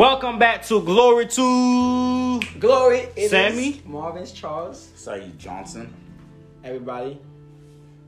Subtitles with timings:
[0.00, 3.82] Welcome back to Glory to Glory, it is Sammy?
[3.84, 4.88] Marvin's Charles.
[4.94, 5.92] Saeed Johnson.
[6.64, 7.18] Everybody,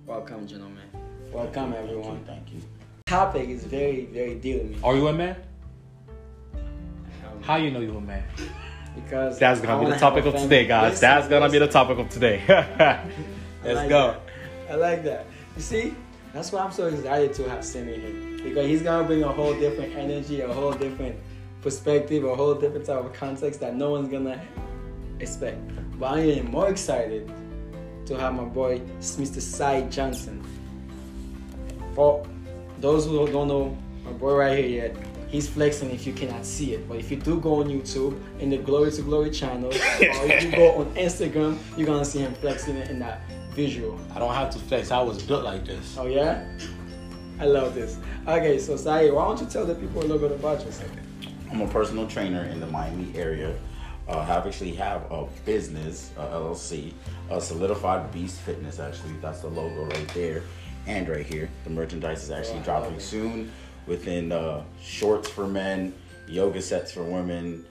[0.07, 0.85] welcome, gentlemen.
[1.31, 2.25] Welcome, everyone.
[2.25, 2.63] Thank you.
[3.05, 5.37] Topic is very, very dear to me Are you a man?
[6.55, 8.25] um, How you know you a man?
[8.95, 10.93] because That's gonna be the topic of today, guys.
[10.93, 12.43] Listen, That's gonna be the topic of today.
[12.49, 14.17] Let's like go.
[14.67, 14.73] that.
[14.73, 15.27] I like that.
[15.57, 15.95] You see,
[16.33, 19.53] that's why I'm so excited to have Sammy here because he's gonna bring a whole
[19.53, 21.17] different energy, a whole different
[21.63, 24.41] perspective, a whole different type of context that no one's gonna
[25.21, 25.59] expect.
[25.99, 27.33] But I am more excited
[28.07, 29.41] to have my boy Mr.
[29.41, 30.45] Saeed Johnson.
[31.95, 32.27] For
[32.81, 34.97] those who don't know my boy right here yet,
[35.29, 36.89] he's flexing if you cannot see it.
[36.89, 40.43] But if you do go on YouTube in the Glory to Glory channel, or if
[40.43, 43.23] you go on Instagram, you're gonna see him flexing in that
[43.55, 43.99] visual.
[44.15, 44.91] I don't have to flex.
[44.91, 45.97] I was built like this.
[45.97, 46.45] Oh yeah?
[47.39, 47.99] I love this.
[48.27, 50.91] Okay, so Saeed, why don't you tell the people a little bit about yourself?
[51.53, 53.55] I'm a personal trainer in the Miami area.
[54.09, 56.95] Uh, I actually have a business, a LLC,
[57.29, 58.81] a Solidified Beast Fitness.
[58.81, 60.45] Actually, that's the logo right there,
[60.87, 61.51] and right here.
[61.65, 63.53] The merchandise is actually dropping soon.
[63.87, 65.93] Within uh, shorts for men,
[66.27, 67.67] yoga sets for women,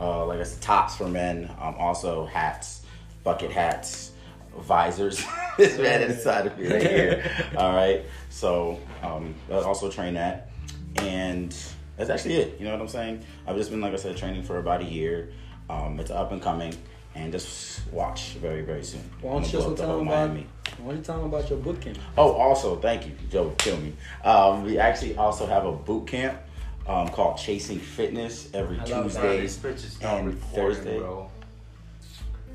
[0.00, 1.50] uh, like I said, tops for men.
[1.60, 2.86] Um, also hats,
[3.22, 4.12] bucket hats,
[4.60, 5.22] visors.
[5.58, 7.48] this man inside of me right here.
[7.58, 8.06] All right.
[8.30, 10.48] So um, I also train that,
[10.96, 11.54] and
[11.96, 12.58] that's actually it.
[12.58, 13.24] You know what I'm saying?
[13.46, 15.32] I've just been, like I said, training for about a year.
[15.68, 16.74] Um, it's up and coming,
[17.14, 19.02] and just watch very, very soon.
[19.20, 20.46] Why don't you gonna just tell them about Miami.
[20.78, 21.98] why don't you tell them about your boot camp?
[22.16, 23.54] Oh, also, thank you, Joe.
[23.58, 23.92] Kill me.
[24.24, 26.38] Um, we actually also have a boot camp
[26.86, 30.98] um, called Chasing Fitness every I love Tuesdays This bitch is not and Thursday.
[30.98, 31.30] bro.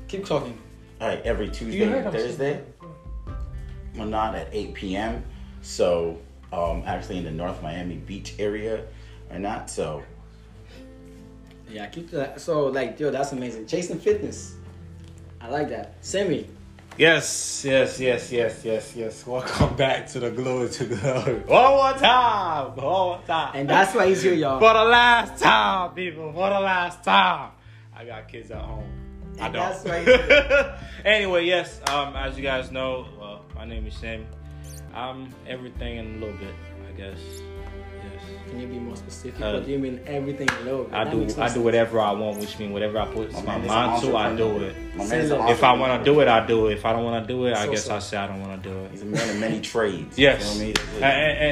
[0.08, 0.58] Keep talking.
[1.00, 2.62] All right, every Tuesday heard and him say Thursday.
[3.96, 5.24] Well, not at 8 p.m.
[5.60, 6.18] So,
[6.52, 8.84] um, actually in the North Miami Beach area,
[9.32, 9.70] or not.
[9.70, 10.02] So,
[11.70, 12.40] Yeah, keep that.
[12.40, 13.66] So like, yo, that's amazing.
[13.66, 14.54] Chasing fitness.
[15.40, 15.94] I like that.
[16.00, 16.46] Sammy,
[16.98, 19.26] Yes, yes, yes, yes, yes, yes.
[19.26, 21.34] Welcome back to the Glory to Glory.
[21.46, 22.76] One more time.
[22.76, 23.52] One more time.
[23.54, 24.60] and that's why he's here, y'all.
[24.60, 26.30] For the last time, people.
[26.34, 27.52] For the last time.
[27.96, 28.84] I got kids at home.
[29.40, 29.70] I And don't.
[29.70, 31.80] that's why he's anyway, yes.
[31.88, 34.26] Um, as you guys know, uh, my name is Sammy.
[34.94, 36.54] I'm everything in a little bit,
[36.86, 37.18] I guess.
[38.52, 38.60] Yes.
[38.60, 39.40] Can you be more specific?
[39.40, 40.88] Uh, what do you mean everything low?
[40.92, 41.18] I That do.
[41.18, 44.04] makes no I do whatever I want, which means whatever I put my my mind
[44.04, 44.76] an to, I do it.
[44.96, 46.74] My man is an If I want to do it, I do it.
[46.74, 47.96] If I don't want to do it, I So, guess so.
[47.96, 48.90] I say I don't want to do it.
[48.90, 50.18] he's a man of many trades.
[50.18, 50.74] you Yes, feel me?
[50.96, 51.04] and,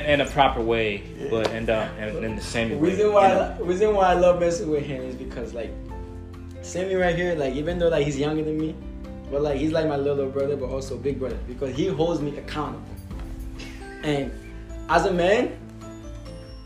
[0.06, 2.90] and, in a proper way, but in the in, in the same The way.
[2.90, 5.70] reason why I, reason why I love messing with him is because like
[6.62, 8.74] Sammy right here, like even though like he's younger than me,
[9.30, 12.36] but like he's like my little brother, but also big brother because he holds me
[12.36, 12.84] accountable.
[14.02, 14.30] And
[14.88, 15.56] as a man,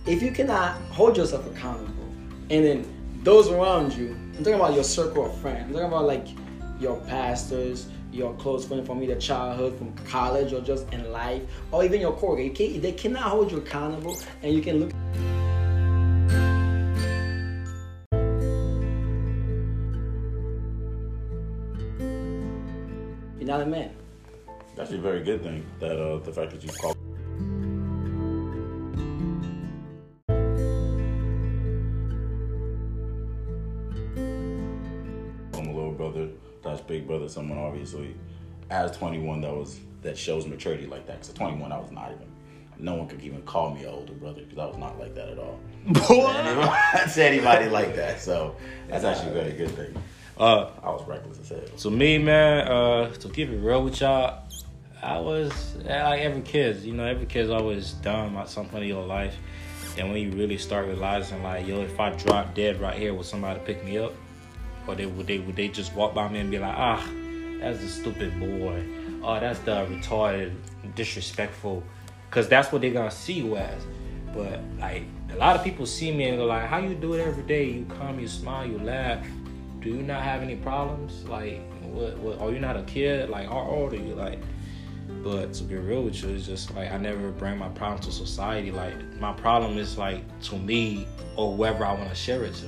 [0.07, 2.05] if you cannot hold yourself accountable,
[2.51, 5.65] and then those around you, I'm talking about your circle of friends.
[5.69, 6.27] I'm talking about like
[6.79, 11.85] your pastors, your close friends from either childhood, from college, or just in life, or
[11.85, 12.43] even your coworker.
[12.43, 14.93] You can't, they cannot hold you accountable, and you can look.
[23.39, 23.91] You're not a man.
[24.77, 25.65] That's a very good thing.
[25.81, 26.95] That uh, the fact that you call.
[37.35, 38.15] Someone obviously,
[38.71, 41.15] as 21, that was that shows maturity like that.
[41.15, 42.29] Because at 21, I was not even.
[42.79, 45.31] No one could even call me an older brother because I was not like that
[45.31, 45.59] at all.
[45.87, 46.33] Boy.
[47.13, 48.21] to anybody like that.
[48.21, 48.57] So
[48.89, 49.95] that's actually a very good thing.
[50.39, 51.61] Uh, I was reckless as hell.
[51.79, 54.43] to me, man, uh, to keep it real with y'all,
[55.03, 56.83] I was like every kid.
[56.83, 59.37] You know, every kid's always dumb at some point in your life.
[59.99, 63.27] And when you really start realizing, like, yo, if I drop dead right here, would
[63.27, 64.13] somebody pick me up?
[64.87, 67.09] Or they would they would they just walk by me and be like, ah,
[67.65, 68.85] that's the stupid boy.
[69.23, 70.55] Oh, that's the retarded,
[70.95, 71.83] disrespectful.
[72.31, 73.83] Cause that's what they're gonna see you as.
[74.35, 77.27] But like a lot of people see me and go like, how you do it
[77.27, 77.65] every day?
[77.65, 79.27] You come, you smile, you laugh.
[79.81, 81.25] Do you not have any problems?
[81.25, 82.19] Like, what?
[82.19, 83.31] what are you not a kid?
[83.31, 84.15] Like, how old are you?
[84.15, 84.41] Like,
[85.23, 88.13] but to be real with you, it's just like I never bring my problem to
[88.13, 88.73] society.
[88.73, 91.07] Like, my problem is like to me
[91.37, 92.67] or whoever I want to share it to.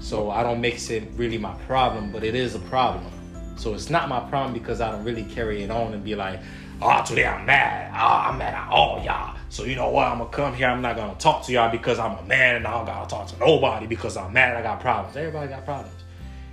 [0.00, 3.12] So I don't make it really my problem, but it is a problem.
[3.56, 6.40] So it's not my problem because I don't really carry it on and be like,
[6.82, 7.90] oh, today I'm mad.
[7.94, 9.36] Oh, I'm mad at all y'all.
[9.48, 10.06] So you know what?
[10.06, 10.68] I'm gonna come here.
[10.68, 13.28] I'm not gonna talk to y'all because I'm a man and I don't gotta talk
[13.28, 14.56] to nobody because I'm mad.
[14.56, 15.16] I got problems.
[15.16, 15.94] Everybody got problems.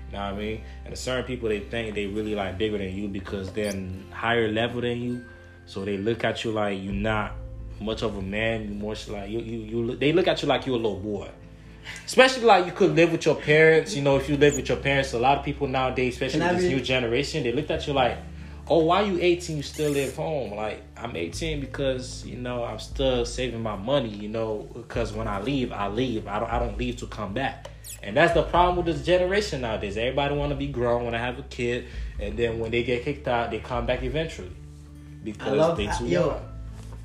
[0.07, 0.61] You know what I mean?
[0.85, 3.73] And certain people they think they really like bigger than you because they're
[4.11, 5.25] higher level than you.
[5.65, 7.33] So they look at you like you're not
[7.81, 8.63] much of a man.
[8.67, 9.95] You more like you, you, you.
[9.95, 11.29] They look at you like you're a little boy.
[12.05, 13.95] Especially like you could live with your parents.
[13.95, 16.63] You know, if you live with your parents, a lot of people nowadays, especially this
[16.63, 18.17] be- new generation, they looked at you like,
[18.67, 19.57] "Oh, why you 18?
[19.57, 24.09] You still live home?" Like I'm 18 because you know I'm still saving my money.
[24.09, 26.27] You know, because when I leave, I leave.
[26.27, 26.51] I don't.
[26.51, 27.69] I don't leave to come back.
[28.01, 29.97] And that's the problem with this generation nowadays.
[29.97, 31.85] Everybody want to be grown, want to have a kid,
[32.19, 34.51] and then when they get kicked out, they come back eventually
[35.23, 36.41] because love they too Yo, young.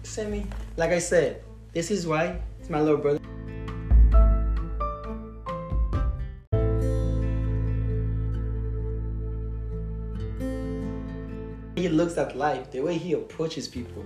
[0.03, 0.47] Sammy,
[0.77, 1.43] like I said,
[1.73, 3.21] this is why it's my little brother.
[11.89, 14.05] Looks at life, the way he approaches people.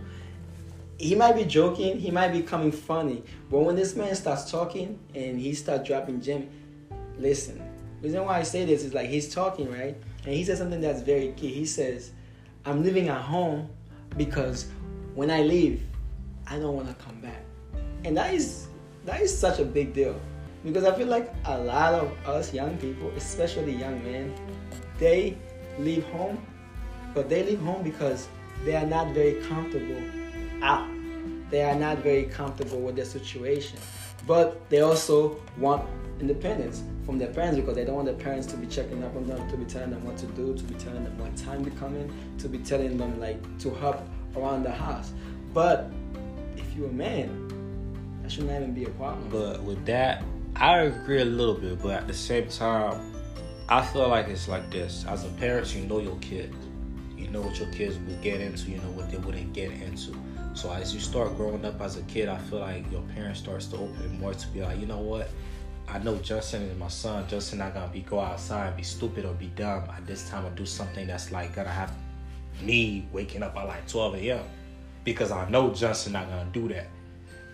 [0.98, 4.98] He might be joking, he might be coming funny, but when this man starts talking
[5.14, 6.48] and he starts dropping gem,
[7.18, 7.60] listen.
[8.00, 11.02] Reason why I say this is like he's talking right, and he says something that's
[11.02, 11.52] very key.
[11.52, 12.12] He says,
[12.64, 13.68] "I'm living at home
[14.16, 14.66] because
[15.14, 15.82] when I leave,
[16.46, 17.42] I don't want to come back.
[18.04, 18.68] And that is
[19.04, 20.20] that is such a big deal.
[20.64, 24.32] Because I feel like a lot of us young people, especially young men,
[24.98, 25.36] they
[25.78, 26.44] leave home,
[27.14, 28.28] but they leave home because
[28.64, 30.02] they are not very comfortable
[30.62, 30.88] out.
[31.50, 33.78] They are not very comfortable with their situation.
[34.26, 35.88] But they also want
[36.20, 39.26] independence from their parents because they don't want their parents to be checking up on
[39.26, 41.70] them, to be telling them what to do, to be telling them what time to
[41.72, 44.06] come in, to be telling them like to hop
[44.36, 45.12] around the house.
[45.52, 45.90] But
[46.56, 49.28] if you're a man, that should not even be a problem.
[49.30, 50.22] But with that,
[50.54, 53.12] I agree a little bit, but at the same time,
[53.68, 55.04] I feel like it's like this.
[55.08, 56.54] As a parent, you know your kids.
[57.32, 60.14] Know what your kids would get into, you know what they wouldn't get into.
[60.52, 63.64] So as you start growing up as a kid, I feel like your parents starts
[63.68, 65.30] to open more to be like, you know what?
[65.88, 67.26] I know Justin is my son.
[67.28, 70.44] Justin not gonna be go outside and be stupid or be dumb at this time
[70.44, 71.94] or do something that's like gonna have
[72.60, 74.44] me waking up at like 12 a.m.
[75.02, 76.88] Because I know Justin not gonna do that.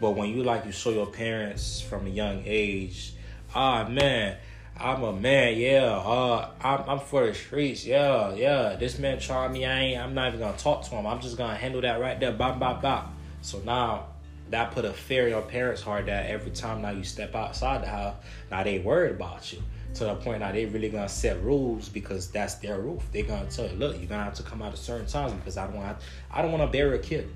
[0.00, 3.12] But when you like you show your parents from a young age,
[3.54, 4.38] ah man,
[4.80, 5.86] I'm a man, yeah.
[5.86, 8.76] Uh, I'm I'm for the streets, yeah, yeah.
[8.76, 9.66] This man charmed me.
[9.66, 10.00] I ain't.
[10.00, 11.06] I'm not even gonna talk to him.
[11.06, 12.32] I'm just gonna handle that right there.
[12.32, 13.12] Bop bop bop.
[13.42, 14.06] So now
[14.50, 17.82] that put a fear in your parents' heart that every time now you step outside
[17.82, 18.16] the house,
[18.50, 19.62] now they worried about you.
[19.94, 23.02] To the point now they really gonna set rules because that's their roof.
[23.10, 25.56] They gonna tell you, look, you're gonna have to come out at certain times because
[25.56, 25.98] I don't want
[26.30, 27.28] I don't want to bury a kid.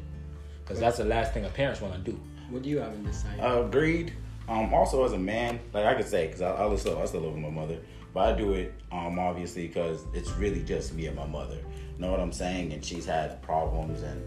[0.63, 2.21] Because that's the last thing a parents want to do.
[2.51, 3.41] What do you have in this side?
[3.41, 4.13] Uh, agreed.
[4.49, 7.21] Um, also as a man, like I could say, because I, I still I still
[7.21, 7.79] live with my mother,
[8.13, 11.59] but I do it um obviously because it's really just me and my mother.
[11.99, 12.73] Know what I'm saying?
[12.73, 14.23] And she's had problems and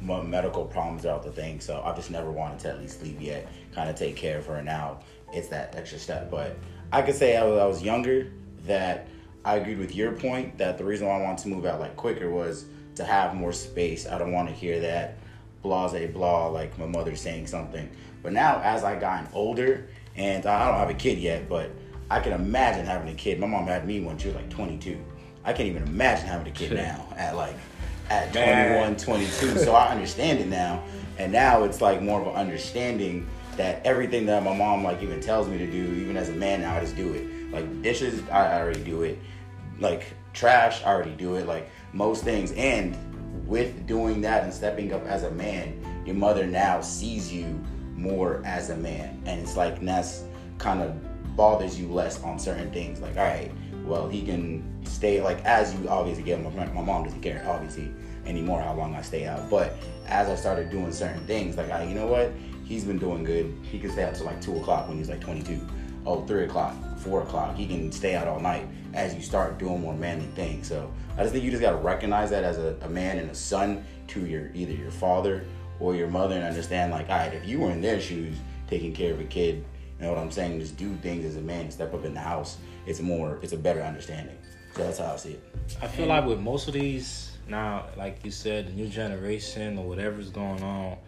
[0.00, 3.48] medical problems throughout the thing, so I just never wanted to at least leave yet.
[3.72, 4.62] Kind of take care of her.
[4.62, 5.00] Now
[5.32, 6.56] it's that extra step, but
[6.92, 8.32] I could say I was, I was younger
[8.66, 9.08] that
[9.44, 11.96] I agreed with your point that the reason why I wanted to move out like
[11.96, 12.66] quicker was
[12.96, 14.06] to have more space.
[14.06, 15.18] I don't want to hear that
[15.66, 17.88] blase blah like my mother saying something.
[18.22, 21.70] But now as I gotten older and I don't have a kid yet, but
[22.10, 23.40] I can imagine having a kid.
[23.40, 24.98] My mom had me when she was like 22.
[25.44, 27.56] I can't even imagine having a kid now at like
[28.10, 28.96] at Man.
[28.96, 29.58] 21, 22.
[29.58, 30.82] So I understand it now.
[31.18, 33.26] And now it's like more of an understanding
[33.56, 36.60] that everything that my mom like even tells me to do, even as a man
[36.60, 37.50] now, I just do it.
[37.50, 39.18] Like dishes, I already do it.
[39.78, 41.46] Like trash, I already do it.
[41.46, 42.52] Like most things.
[42.52, 42.96] And
[43.46, 47.46] with doing that and stepping up as a man, your mother now sees you
[47.94, 49.22] more as a man.
[49.26, 50.24] And it's like that's
[50.58, 50.94] kind of
[51.36, 53.00] bothers you less on certain things.
[53.00, 53.50] Like, all right,
[53.84, 57.90] well, he can stay, like, as you obviously get, my, my mom doesn't care, obviously,
[58.24, 59.48] anymore how long I stay out.
[59.48, 59.74] But
[60.06, 62.32] as I started doing certain things, like, I, you know what?
[62.64, 63.54] He's been doing good.
[63.62, 65.60] He can stay out till like 2 o'clock when he's like 22.
[66.04, 67.54] Oh, 3 o'clock, 4 o'clock.
[67.54, 70.66] He can stay out all night as you start doing more manly things.
[70.66, 73.30] So I just think you just got to recognize that as a, a man and
[73.30, 75.46] a son to your either your father
[75.80, 78.36] or your mother and understand, like, all right, if you were in their shoes
[78.68, 79.64] taking care of a kid,
[79.98, 80.60] you know what I'm saying?
[80.60, 82.58] Just do things as a man, step up in the house.
[82.86, 84.36] It's more, it's a better understanding.
[84.74, 85.42] So that's how I see it.
[85.80, 89.88] I feel like with most of these now, like you said, the new generation or
[89.88, 90.98] whatever's going on,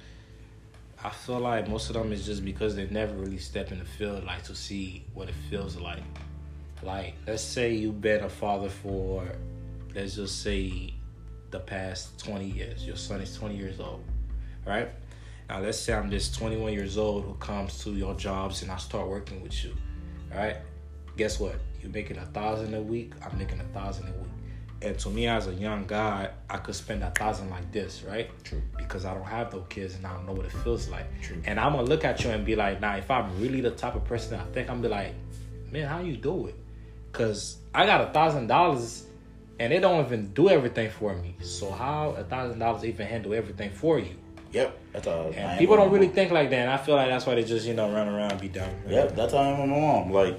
[1.05, 3.85] I feel like most of them is just because they never really step in the
[3.85, 6.03] field like to see what it feels like.
[6.83, 9.29] Like, let's say you've been a father for,
[9.99, 10.95] let's just say,
[11.51, 12.87] the past 20 years.
[12.87, 14.05] Your son is 20 years old,
[14.67, 14.91] right?
[15.49, 18.77] Now, let's say I'm this 21 years old who comes to your jobs and I
[18.77, 19.75] start working with you,
[20.33, 20.59] right?
[21.17, 21.57] Guess what?
[21.81, 23.15] You're making a thousand a week.
[23.25, 24.31] I'm making a thousand a week.
[24.83, 28.31] And to me, as a young guy, I could spend a thousand like this, right?
[28.45, 28.63] True.
[28.77, 31.07] Because I don't have those kids and I don't know what it feels like.
[31.21, 31.43] True.
[31.45, 33.97] And I'm gonna look at you and be like, nah, if I'm really the type
[33.97, 35.15] of person I think, I'm be like,
[35.73, 36.55] man, how you do it?
[37.11, 39.08] Cause I got a thousand dollars
[39.59, 41.35] and they don't even do everything for me.
[41.43, 44.15] So how a thousand dollars even handle everything for you?
[44.53, 45.33] Yep, that's all.
[45.35, 46.15] And people don't really mom.
[46.15, 46.61] think like that.
[46.61, 48.71] And I feel like that's why they just you know run around and be dumb.
[48.89, 50.11] Yep, that's how I am with my mom.
[50.11, 50.39] Like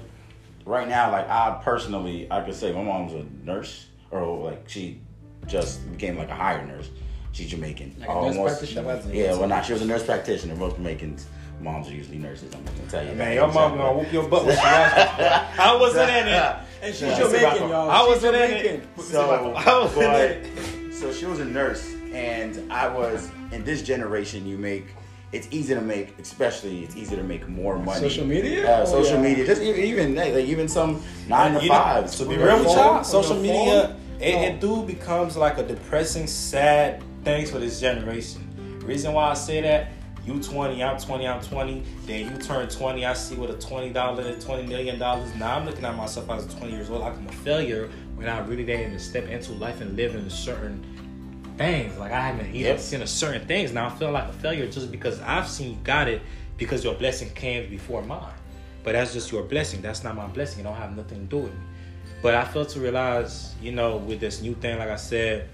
[0.64, 5.00] right now, like I personally, I could say my mom's a nurse, or like she
[5.46, 6.90] just became like a higher nurse.
[7.32, 7.96] She's Jamaican.
[8.00, 9.14] Like a nurse practitioner, that's it.
[9.14, 9.64] Yeah, well, not.
[9.64, 10.56] She was a nurse practitioner.
[10.56, 11.26] Most Jamaicans,
[11.60, 12.52] moms are usually nurses.
[12.54, 13.10] I'm gonna tell you.
[13.10, 13.34] Man, that.
[13.34, 14.66] your mom gonna whoop your butt when she watch
[15.58, 16.56] I wasn't in it.
[16.82, 17.18] And she's Yeah.
[17.18, 17.90] Jamaican, y'all.
[17.90, 18.82] I wasn't in it.
[19.00, 20.94] So, I was in it.
[20.94, 24.46] so she was a nurse, and I was in this generation.
[24.46, 24.86] You make
[25.32, 28.00] it's easy to make, especially it's easy to make more money.
[28.00, 28.68] Social media?
[28.68, 29.22] uh, Oh, social yeah.
[29.22, 32.16] media, just even even like even some nine to You know, fives.
[32.18, 33.96] to be real with y'all, social media, phone.
[34.20, 38.46] it, it do becomes like a depressing, sad thing for this generation.
[38.84, 39.92] Reason why I say that,
[40.26, 41.82] you 20, I'm 20, I'm 20.
[42.06, 44.98] Then you turn 20, I see with a $20, $20 million.
[44.98, 48.38] Now I'm looking at myself as 20 years old like I'm a failure when I
[48.40, 50.84] really didn't even step into life and live in certain
[51.56, 51.96] things.
[51.98, 52.80] Like I haven't even Yep.
[52.80, 53.72] seen a certain things.
[53.72, 56.22] Now I feel like a failure just because I've seen you got it
[56.56, 58.34] because your blessing came before mine.
[58.82, 59.82] But that's just your blessing.
[59.82, 60.60] That's not my blessing.
[60.60, 61.60] It don't have nothing to do with me.
[62.22, 65.48] But I felt to realize, you know, with this new thing, like I said,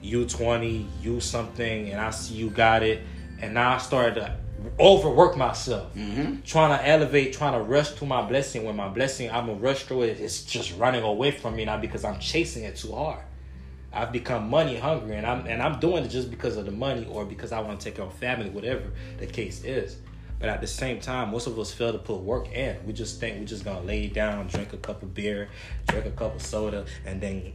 [0.00, 3.02] you 20, you something, and I see you got it.
[3.40, 4.36] And now I started to
[4.80, 5.94] overwork myself.
[5.94, 6.40] Mm-hmm.
[6.44, 8.64] Trying to elevate, trying to rush to my blessing.
[8.64, 10.20] When my blessing, I'm gonna rush through it.
[10.20, 13.20] It's just running away from me now because I'm chasing it too hard.
[13.92, 17.06] I've become money hungry, and I'm and I'm doing it just because of the money
[17.10, 18.84] or because I want to take care of family, whatever
[19.18, 19.96] the case is.
[20.40, 22.76] But at the same time, most of us fail to put work in.
[22.86, 25.48] We just think we're just gonna lay down, drink a cup of beer,
[25.86, 27.52] drink a cup of soda, and then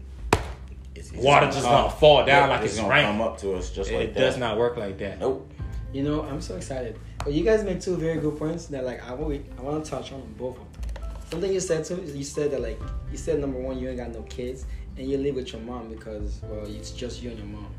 [0.95, 3.11] It's- it's water just gonna fall down like it's gonna raining.
[3.11, 4.19] come up to us just it like that.
[4.21, 5.19] It does not work like that.
[5.19, 5.49] Nope.
[5.93, 7.00] You know, I'm so excited.
[7.23, 9.89] But you guys made two very good points that like I want I want to
[9.89, 10.83] touch on both of them.
[11.29, 12.79] Something you said too, is you said that like
[13.12, 14.65] you said number one, you ain't got no kids
[14.97, 17.73] and you live with your mom because well, it's just you and your mom.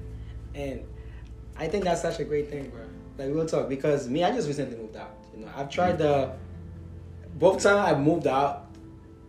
[0.54, 0.84] And
[1.56, 2.82] I think that's such a great thing, bro.
[3.18, 5.16] Like we'll talk because me, I just recently moved out.
[5.36, 6.32] You know, I've tried the
[7.38, 8.66] both times I moved out,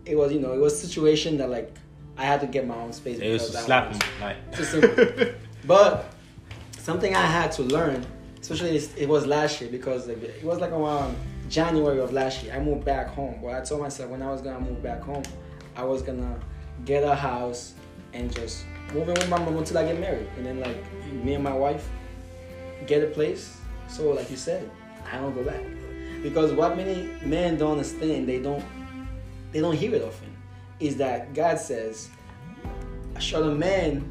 [0.06, 1.74] it was you know it was a situation that like
[2.18, 3.20] I had to get my own space.
[3.20, 5.34] It was slapping like too simple.
[5.66, 6.14] but
[6.78, 8.06] something I had to learn,
[8.50, 11.18] especially it was last year because it was like around
[11.50, 12.54] January of last year.
[12.54, 13.40] I moved back home.
[13.42, 15.24] But I told myself when I was gonna move back home,
[15.76, 16.40] I was gonna
[16.86, 17.74] get a house
[18.14, 20.78] and just move in with my mom until I get married, and then like
[21.12, 21.90] me and my wife
[22.86, 23.58] get a place.
[23.88, 24.70] So like you said,
[25.12, 25.64] I don't go back
[26.22, 28.64] because what many men don't understand, they don't
[29.54, 30.36] they don't hear it often,
[30.80, 32.10] is that God says
[33.18, 34.08] shall a man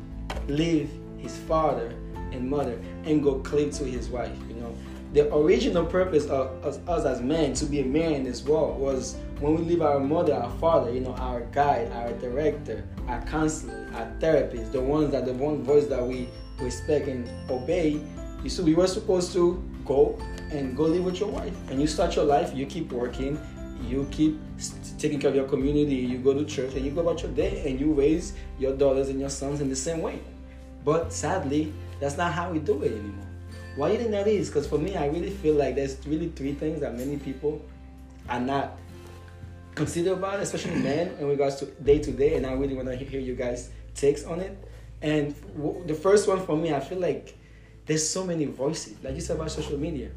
[0.49, 1.95] leave his father
[2.35, 4.75] and mother and go cleave to his wife you know.
[5.13, 8.81] The original purpose of, of us as men to be a man in this world
[8.81, 13.23] was when we leave our mother our father you know our guide our director our
[13.23, 16.29] counselor our therapist the ones that the one voice that we
[16.61, 18.01] respect and obey.
[18.43, 20.19] You see we were supposed to go
[20.51, 21.55] and go live with your wife.
[21.71, 23.39] And you start your life you keep working
[23.89, 24.39] you keep
[24.99, 27.69] taking care of your community you go to church and you go about your day
[27.69, 30.21] and you raise your daughters and your sons in the same way.
[30.85, 31.73] But sadly
[32.05, 33.27] that's not how we do it anymore
[33.77, 36.55] why you think that is because for me i really feel like there's really three
[36.55, 37.61] things that many people
[38.29, 38.79] are not
[39.75, 42.37] consider about, especially men, in regards to day to day.
[42.37, 44.57] And I really want to hear you guys' takes on it.
[45.03, 47.37] And w- the first one for me, I feel like
[47.87, 50.11] there's so many voices, like you said about social media.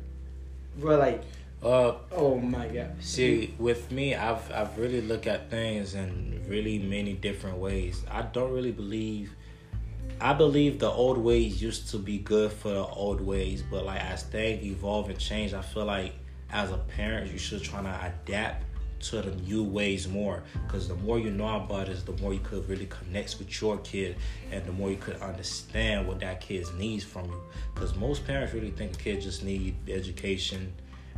[0.77, 1.23] Bro, like,
[1.63, 2.95] uh oh my god.
[2.99, 8.03] See, with me, I've I've really looked at things in really many different ways.
[8.11, 9.31] I don't really believe.
[10.19, 14.01] I believe the old ways used to be good for the old ways, but like
[14.01, 16.13] as things evolve and change, I feel like
[16.49, 18.63] as a parent, you should try to adapt
[18.99, 20.43] to the new ways more.
[20.65, 23.77] Because the more you know about it, the more you could really connect with your
[23.79, 24.15] kid,
[24.51, 27.41] and the more you could understand what that kid needs from you.
[27.73, 30.73] Because most parents really think a kid just need education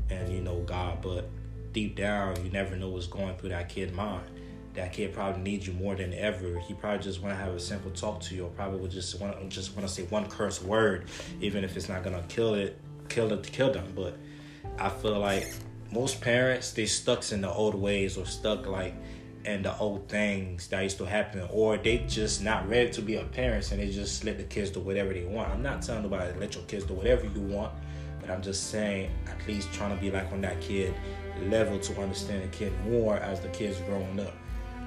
[0.10, 1.30] and you know God, but
[1.72, 4.26] deep down, you never know what's going through that kid's mind.
[4.76, 6.60] That kid probably needs you more than ever.
[6.60, 9.20] He probably just want to have a simple talk to you, or probably would just
[9.20, 11.08] want just want to say one curse word,
[11.42, 13.92] even if it's not gonna kill it, kill it, kill them.
[13.96, 14.18] But
[14.78, 15.54] I feel like
[15.92, 18.94] most parents they stuck in the old ways or stuck like
[19.46, 23.16] in the old things that used to happen, or they just not ready to be
[23.16, 25.50] a parents and they just let the kids do whatever they want.
[25.50, 27.74] I'm not telling nobody to let your kids do whatever you want,
[28.22, 30.94] but I'm just saying at least trying to be like on that kid
[31.44, 34.34] level to understand the kid more as the kid's growing up.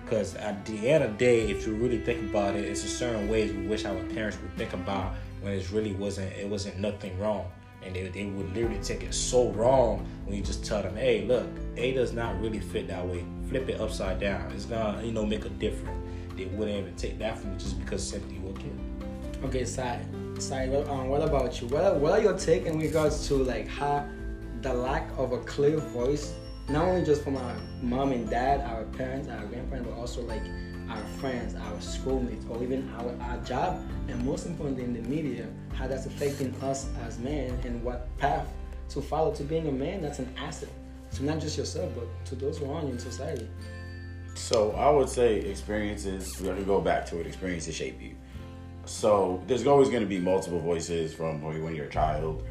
[0.04, 2.88] Because at the end of the day, if you really think about it, it's a
[2.88, 6.78] certain ways we wish our parents would think about when it really wasn't it wasn't
[6.78, 7.50] nothing wrong.
[7.84, 11.24] And they, they would literally take it so wrong when you just tell them, hey,
[11.26, 13.24] look, A does not really fit that way.
[13.48, 14.52] Flip it upside down.
[14.52, 15.98] It's gonna, you know, make a difference.
[16.36, 19.46] They wouldn't even take that from you just because simply you were a.
[19.46, 19.64] Okay.
[19.64, 21.68] Sorry, what, um, what about you?
[21.68, 24.06] What are, what are your take in regards to like how
[24.60, 26.34] the lack of a clear voice,
[26.68, 30.42] not only just from our mom and dad, our parents, our grandparents, but also like
[30.88, 35.46] our friends, our schoolmates, or even our, our job, and most importantly in the media,
[35.74, 38.48] how that's affecting us as men and what path
[38.90, 40.68] to follow to being a man that's an asset
[41.12, 43.48] to not just yourself, but to those around are in society.
[44.34, 46.40] So I would say experiences.
[46.40, 47.26] We're gonna go back to it.
[47.26, 48.14] Experiences shape you.
[48.84, 52.44] So there's always going to be multiple voices from when you're a child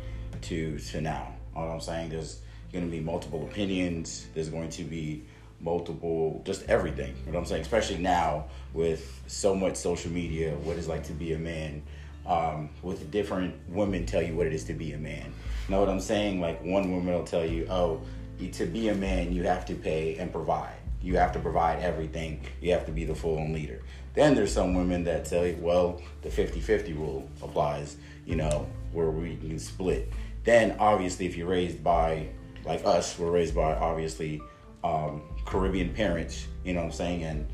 [0.44, 1.34] to to now.
[1.56, 2.41] All I'm saying there's
[2.72, 4.28] going to be multiple opinions.
[4.34, 5.24] There's going to be
[5.60, 7.16] multiple just everything.
[7.25, 11.04] You know what I'm saying, especially now with so much social media, what it's like
[11.06, 11.84] to be a man.
[12.25, 15.34] Um, with different women tell you what it is to be a man.
[15.68, 16.40] You know what I'm saying?
[16.40, 18.01] Like one woman will tell you, oh,
[18.51, 20.75] to be a man, you have to pay and provide.
[21.01, 22.46] You have to provide everything.
[22.62, 23.82] You have to be the full on leader.
[24.13, 29.38] Then there's some women that say, well, the 50-50 rule applies, you know, where we
[29.38, 30.12] can split.
[30.44, 32.30] Then obviously if you're raised by
[32.65, 34.41] like us, we're raised by obviously
[34.84, 37.48] um, Caribbean parents, you know what I'm saying, and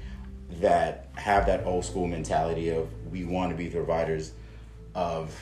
[0.61, 4.33] that have that old school mentality of we want to be the providers
[4.95, 5.35] of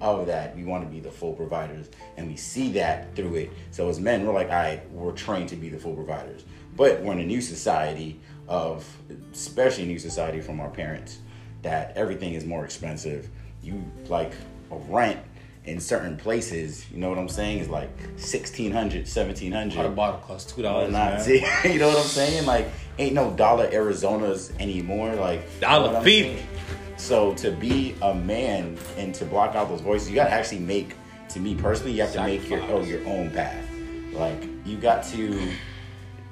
[0.00, 0.56] of that.
[0.56, 3.50] We want to be the full providers, and we see that through it.
[3.70, 6.44] So as men, we're like, all right, we're trained to be the full providers.
[6.76, 8.84] But we're in a new society of,
[9.32, 11.18] especially new society from our parents,
[11.62, 13.28] that everything is more expensive.
[13.62, 14.32] You like
[14.72, 15.20] a rent
[15.64, 20.52] in certain places, you know what I'm saying, is like 1600 1700 Water bottle costs
[20.52, 20.92] two dollars.
[20.92, 22.46] Not, see, you know what I'm saying?
[22.46, 25.14] Like, ain't no dollar Arizonas anymore.
[25.14, 26.34] Like, Dollar you know what I'm people.
[26.34, 26.48] saying?
[26.96, 30.94] So to be a man and to block out those voices, you gotta actually make.
[31.30, 33.64] To me personally, you have to make your oh, your own path.
[34.12, 35.50] Like you got to,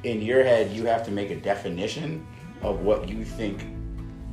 [0.04, 2.26] in your head, you have to make a definition
[2.60, 3.64] of what you think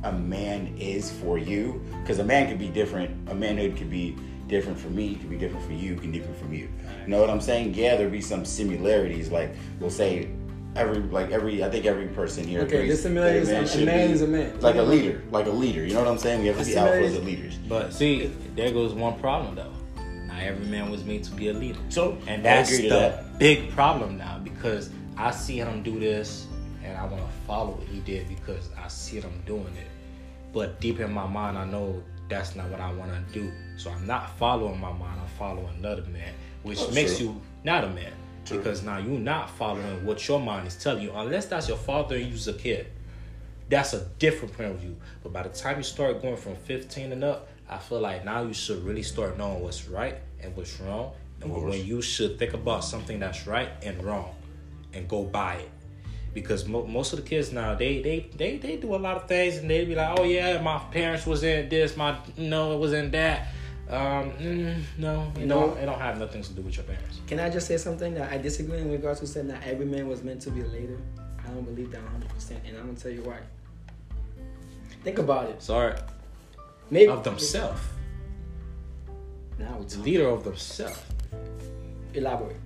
[0.04, 1.82] a man is for you.
[2.02, 3.30] Because a man could be different.
[3.30, 4.14] A manhood could be
[4.48, 5.14] different for me.
[5.16, 5.94] Could be different for you.
[5.96, 6.68] Can be different from you.
[7.02, 7.74] You know what I'm saying?
[7.74, 9.30] Yeah, there be some similarities.
[9.30, 10.30] Like we'll say.
[10.76, 12.60] Every like every I think every person here.
[12.60, 14.60] Okay, agrees the similarity that is a should man be is a man.
[14.60, 15.84] Like a leader, like a leader.
[15.84, 16.42] You know what I'm saying?
[16.42, 17.58] We have to be alphas similarities- and leaders.
[17.68, 19.72] But see, there goes one problem though.
[20.26, 21.80] Not every man was made to be a leader.
[21.88, 23.38] So And that's the that.
[23.38, 26.46] big problem now because I see him do this
[26.84, 29.88] and I want to follow what he did because I see him doing it.
[30.52, 33.50] But deep in my mind, I know that's not what I want to do.
[33.76, 37.26] So I'm not following my mind, I'm following another man, which That's makes true.
[37.26, 38.12] you not a man.
[38.44, 38.58] True.
[38.58, 42.16] Because now you're not following what your mind is telling you, unless that's your father
[42.16, 42.86] and you's a kid.
[43.68, 44.96] That's a different point of view.
[45.22, 48.42] But by the time you start going from 15 and up, I feel like now
[48.42, 51.12] you should really start knowing what's right and what's wrong.
[51.42, 54.34] And when you should think about something that's right and wrong
[54.94, 55.70] and go by it.
[56.34, 59.26] Because mo- most of the kids now, they, they they they do a lot of
[59.26, 62.78] things and they be like, oh yeah, my parents was in this, my no, it
[62.78, 63.48] was in that.
[63.88, 65.74] Um, mm, no, you know, No.
[65.76, 67.20] it don't have nothing to do with your parents.
[67.26, 70.06] Can I just say something that I disagree in regards to saying that every man
[70.08, 70.98] was meant to be a leader?
[71.42, 73.38] I don't believe that 100%, and I'm gonna tell you why.
[75.02, 75.62] Think about it.
[75.62, 75.94] Sorry,
[76.90, 77.80] Maybe of themselves,
[79.58, 81.00] Now it's leader of themselves.
[82.12, 82.56] elaborate.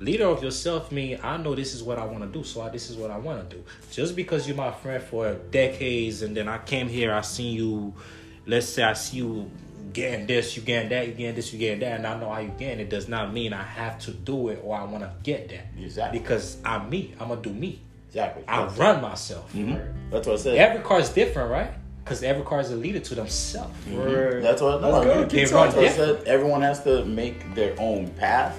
[0.00, 2.68] Leader of yourself mean I know this is what I want to do, so I,
[2.70, 3.62] this is what I want to do.
[3.90, 7.94] Just because you're my friend for decades, and then I came here, I seen you.
[8.46, 9.50] Let's say I see you
[9.92, 12.40] getting this, you getting that, you getting this, you getting that, and I know how
[12.40, 12.88] you getting it.
[12.90, 15.66] Does not mean I have to do it or I want to get that.
[15.80, 16.18] Exactly.
[16.18, 17.14] Because I'm me.
[17.20, 17.80] I'm gonna do me.
[18.08, 18.42] Exactly.
[18.48, 19.52] I That's- run myself.
[19.52, 20.10] Mhm.
[20.10, 20.56] That's what I said.
[20.56, 21.70] Every car is different, right?
[22.02, 23.86] Because every car is a leader to themselves.
[23.86, 24.42] Word.
[24.42, 24.80] That's what.
[24.80, 25.20] No, go.
[25.20, 26.18] you- Keep They run That's what I different.
[26.20, 26.28] said.
[26.28, 28.56] Everyone has to make their own path,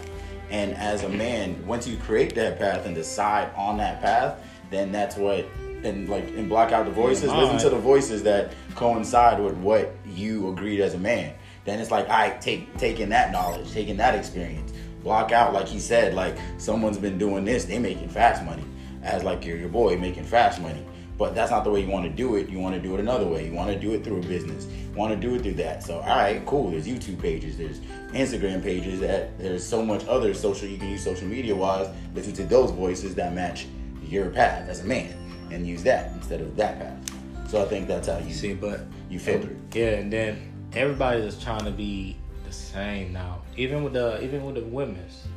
[0.51, 4.37] and as a man, once you create that path and decide on that path,
[4.69, 5.45] then that's what.
[5.83, 7.23] And like and block out the voices.
[7.23, 11.33] Yeah, listen to the voices that coincide with what you agreed as a man.
[11.65, 14.73] Then it's like I take taking that knowledge, taking that experience.
[15.01, 18.63] Block out, like he said, like someone's been doing this, they making fast money.
[19.01, 20.85] As like your your boy making fast money.
[21.17, 22.49] But that's not the way you want to do it.
[22.49, 23.45] You want to do it another way.
[23.45, 24.65] You want to do it through a business.
[24.65, 25.83] You want to do it through that.
[25.83, 26.71] So, all right, cool.
[26.71, 27.57] There's YouTube pages.
[27.57, 27.79] There's
[28.13, 28.99] Instagram pages.
[29.01, 31.87] That there's so much other social you can use social media wise.
[32.15, 33.67] Listen to those voices that match
[34.03, 35.15] your path as a man,
[35.51, 37.49] and use that instead of that path.
[37.49, 39.57] So I think that's how you See, but you filter it.
[39.75, 43.41] Yeah, and then everybody is trying to be the same now.
[43.57, 45.27] Even with the even with the women's,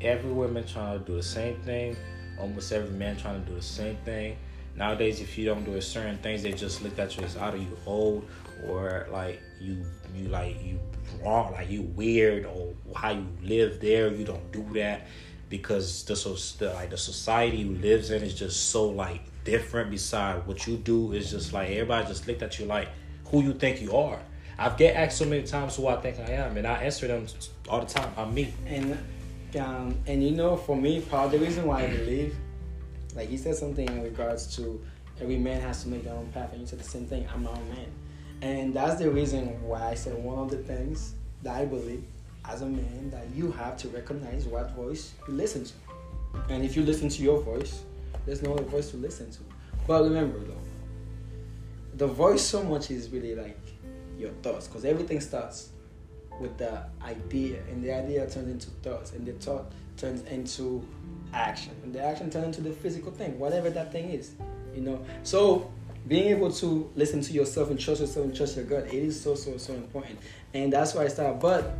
[0.00, 1.96] every woman trying to do the same thing.
[2.38, 4.36] Almost every man trying to do the same thing.
[4.80, 7.76] Nowadays, if you don't do certain things, they just look at you as either you
[7.84, 8.26] old
[8.66, 9.84] or like you
[10.16, 10.80] you like you
[11.22, 14.10] wrong, like you weird or how you live there.
[14.10, 15.06] You don't do that
[15.50, 19.90] because the so the, like the society you lives in is just so like different.
[19.90, 22.88] Beside what you do is just like everybody just looked at you like
[23.26, 24.18] who you think you are.
[24.58, 27.26] I've get asked so many times who I think I am, and I answer them
[27.68, 28.10] all the time.
[28.16, 28.54] I'm me.
[28.66, 28.96] And
[29.58, 32.34] um, and you know, for me, part of the reason why I believe,
[33.14, 34.80] like he said something in regards to
[35.20, 37.26] every man has to make their own path, and you said the same thing.
[37.32, 37.88] I'm my own man,
[38.42, 42.04] and that's the reason why I said one of the things that I believe
[42.44, 45.72] as a man that you have to recognize what voice you listen to,
[46.48, 47.82] and if you listen to your voice,
[48.26, 49.40] there's no other voice to listen to.
[49.86, 50.54] But remember though,
[51.94, 53.58] the voice so much is really like
[54.18, 55.70] your thoughts, because everything starts
[56.40, 60.86] with the idea, and the idea turns into thoughts, and the thought turns into
[61.32, 64.32] action, and the action turns into the physical thing, whatever that thing is,
[64.74, 65.04] you know.
[65.22, 65.70] So
[66.08, 69.20] being able to listen to yourself and trust yourself and trust your gut, it is
[69.20, 70.18] so so so important,
[70.54, 71.40] and that's why I started.
[71.40, 71.74] But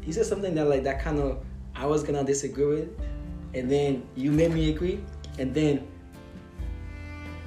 [0.00, 3.00] he said something that like that kind of I was gonna disagree with,
[3.54, 5.00] and then you made me agree,
[5.38, 5.86] and then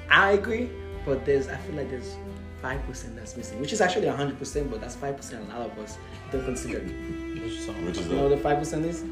[0.10, 0.70] I agree,
[1.06, 2.16] but there's I feel like there's
[2.62, 5.72] five percent that's missing, which is actually hundred percent, but that's five percent a lot
[5.72, 5.98] of us
[6.32, 6.80] don't consider.
[6.80, 9.04] Which is You know what the five percent is?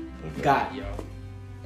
[0.41, 0.85] God, yo.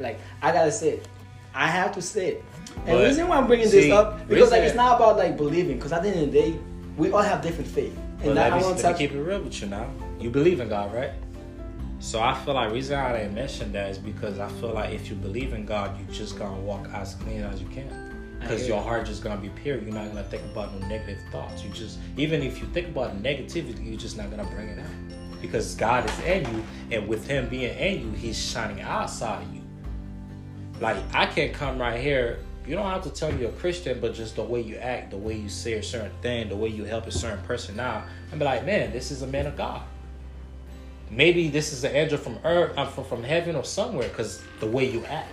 [0.01, 1.07] Like I gotta say it.
[1.53, 2.45] I have to say it.
[2.85, 5.37] And the reason why I'm bringing see, this up because like it's not about like
[5.37, 5.75] believing.
[5.75, 6.59] Because at the end of the day,
[6.97, 8.97] we all have different faith, and But that I want to let me touch.
[8.97, 9.89] keep it real with you now.
[10.19, 11.11] You believe in God, right?
[11.99, 15.07] So I feel like reason I didn't mention that is because I feel like if
[15.09, 18.37] you believe in God, you just gonna walk as clean as you can.
[18.39, 19.77] Because your heart just gonna be pure.
[19.77, 21.63] You're not gonna think about no negative thoughts.
[21.63, 25.41] You just even if you think about negativity, you're just not gonna bring it out.
[25.41, 29.53] Because God is in you, and with Him being in you, He's shining outside of
[29.53, 29.60] you.
[30.81, 32.39] Like I can't come right here.
[32.65, 35.11] You don't have to tell me you're a Christian, but just the way you act,
[35.11, 38.03] the way you say a certain thing, the way you help a certain person out,
[38.31, 39.81] I'm be like, man, this is a man of God.
[41.09, 44.67] Maybe this is an angel from earth, uh, from from heaven or somewhere, because the
[44.67, 45.29] way you act,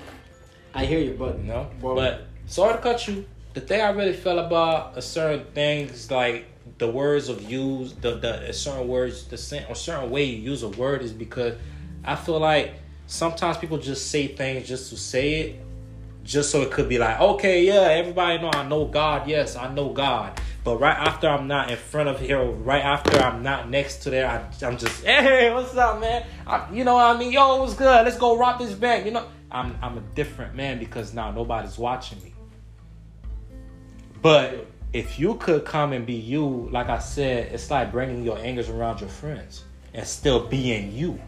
[0.75, 1.69] I hear you, but you know.
[1.81, 3.27] Well- but sorry to cut you.
[3.55, 6.47] The thing I really felt about a certain things like
[6.79, 10.69] the words of use, the the certain words, the or certain way you use a
[10.69, 11.55] word is because
[12.05, 12.75] I feel like
[13.09, 15.61] sometimes people just say things just to say it,
[16.23, 19.27] just so it could be like, okay, yeah, everybody know I know God.
[19.27, 20.41] Yes, I know God.
[20.63, 24.11] But right after I'm not in front of here, right after I'm not next to
[24.11, 26.27] there, I, I'm just, hey, what's up, man?
[26.47, 27.33] I, you know what I mean?
[27.33, 28.05] Yo, what's good?
[28.05, 29.07] Let's go rob this bank.
[29.07, 32.35] You know, I'm I'm a different man because now nobody's watching me.
[34.21, 38.39] But if you could come and be you, like I said, it's like bringing your
[38.39, 41.19] angers around your friends and still being you.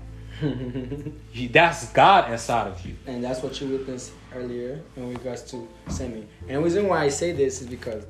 [1.50, 2.96] That's God inside of you.
[3.06, 6.26] and that's what you witnessed earlier in regards to Sammy.
[6.48, 8.04] And the reason why I say this is because,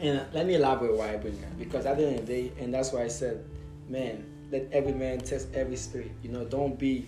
[0.00, 1.58] and let me elaborate why I bring that.
[1.58, 3.44] Because at the end of the day, and that's why I said,
[3.88, 6.12] man, let every man test every spirit.
[6.22, 7.06] You know, don't be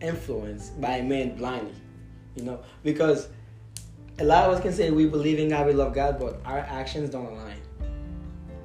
[0.00, 1.74] influenced by a man blindly.
[2.36, 3.28] You know, because
[4.18, 6.58] a lot of us can say we believe in God, we love God, but our
[6.58, 7.60] actions don't align.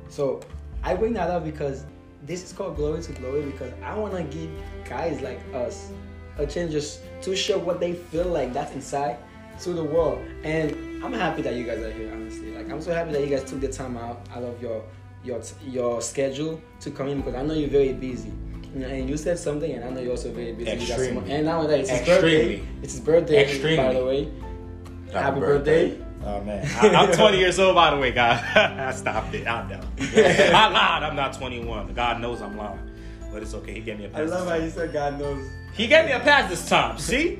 [0.10, 0.41] So
[0.84, 1.86] I bring that up because
[2.25, 4.49] this is called glory to glory because I want to give
[4.88, 5.89] guys like us
[6.38, 9.17] a chance just to show what they feel like that's inside
[9.62, 10.19] to the world.
[10.43, 12.55] And I'm happy that you guys are here, honestly.
[12.55, 14.84] Like I'm so happy that you guys took the time out out of your
[15.23, 18.31] your your schedule to come in because I know you're very busy.
[18.73, 20.71] And you said something, and I know you're also very busy.
[20.71, 21.31] You got some- Extremely.
[21.31, 22.21] and now that it's his Extremely.
[22.57, 23.75] birthday, it's his birthday, Extremely.
[23.77, 24.31] by the way.
[25.12, 25.97] Happy, birthday.
[26.23, 28.43] Oh man, I, I'm 20 years old by the way, guys.
[28.55, 29.47] I stopped it.
[29.47, 29.81] I know.
[29.99, 31.03] I lied.
[31.03, 31.93] I'm not 21.
[31.93, 32.79] God knows I'm lying,
[33.31, 33.73] but it's okay.
[33.73, 34.21] He gave me a pass.
[34.21, 35.49] I love how you said God knows.
[35.73, 36.97] He gave me a pass this time.
[36.99, 37.39] See,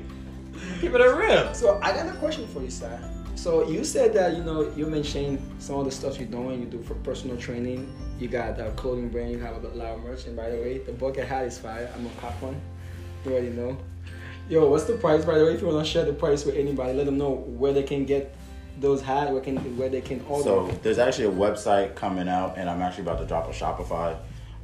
[0.80, 1.54] keep it a real.
[1.54, 2.98] So I got a question for you, sir.
[3.36, 6.60] So you said that you know you mentioned some of the stuff you're doing.
[6.60, 7.92] You do for personal training.
[8.18, 9.30] You got a clothing brand.
[9.30, 10.26] You have a lot of merch.
[10.26, 11.90] And by the way, the bucket hat is fire.
[11.94, 12.60] I'm gonna pop one.
[13.24, 13.76] You already know.
[14.48, 15.24] Yo, what's the price?
[15.24, 17.72] By the way, if you wanna share the price with anybody, let them know where
[17.72, 18.34] they can get
[18.78, 19.30] those hats.
[19.30, 20.44] Where can where they can order.
[20.44, 24.16] So there's actually a website coming out, and I'm actually about to drop a Shopify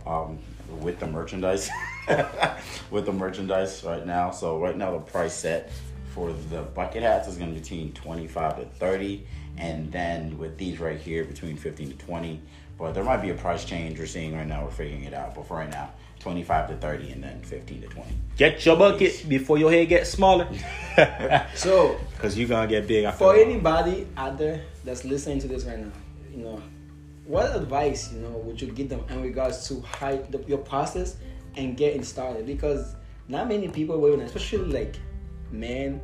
[0.06, 0.38] um,
[0.80, 1.70] with the merchandise,
[2.90, 4.30] with the merchandise right now.
[4.30, 5.70] So right now the price set
[6.14, 10.58] for the bucket hats is going to be between 25 to 30, and then with
[10.58, 12.40] these right here between 15 to 20.
[12.78, 14.64] But there might be a price change we're seeing right now.
[14.64, 15.34] We're figuring it out.
[15.34, 15.90] But for right now,
[16.28, 18.10] 25 to 30, and then 15 to 20.
[18.36, 20.46] Get your bucket before your head gets smaller.
[21.54, 23.04] so Cause you're gonna get big.
[23.04, 25.90] after for anybody out there that's listening to this right now,
[26.30, 26.62] you know,
[27.24, 31.16] what advice you know would you give them in regards to how the, your process
[31.56, 32.44] and getting started?
[32.44, 32.94] Because
[33.26, 34.96] not many people, women, especially like
[35.50, 35.98] men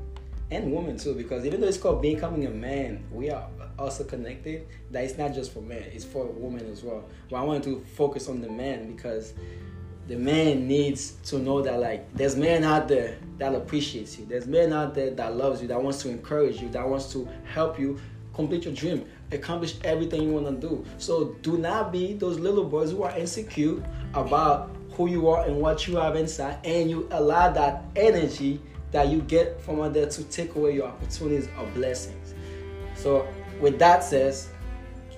[0.50, 3.46] and women too, because even though it's called becoming a man, we are
[3.78, 4.66] also connected.
[4.90, 7.04] That it's not just for men; it's for women as well.
[7.28, 9.34] But I wanted to focus on the men because
[10.06, 14.46] the man needs to know that like there's men out there that appreciates you there's
[14.46, 17.78] men out there that loves you that wants to encourage you that wants to help
[17.78, 17.98] you
[18.34, 20.84] complete your dream, accomplish everything you want to do.
[20.98, 25.60] So do not be those little boys who are insecure about who you are and
[25.60, 28.60] what you have inside, and you allow that energy
[28.92, 32.34] that you get from out there to take away your opportunities or blessings.
[32.96, 33.26] So
[33.60, 34.48] with that says,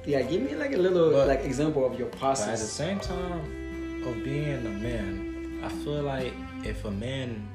[0.07, 3.01] yeah, give me like a little But- like example of your But at the same
[3.01, 3.66] time
[4.07, 6.33] of being a man, I feel like
[6.65, 7.49] if a man,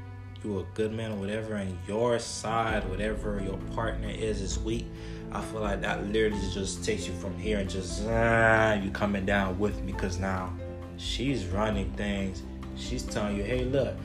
[0.44, 4.86] you're a good man or whatever, and your side, whatever your partner is, is weak,
[5.32, 9.26] I feel like that literally just takes you from here and just ah, you coming
[9.26, 10.54] down with me because now
[10.98, 12.44] she's running things.
[12.76, 13.96] She's telling you, hey, look,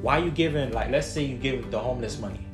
[0.00, 2.46] why you giving like let's say you give the homeless money.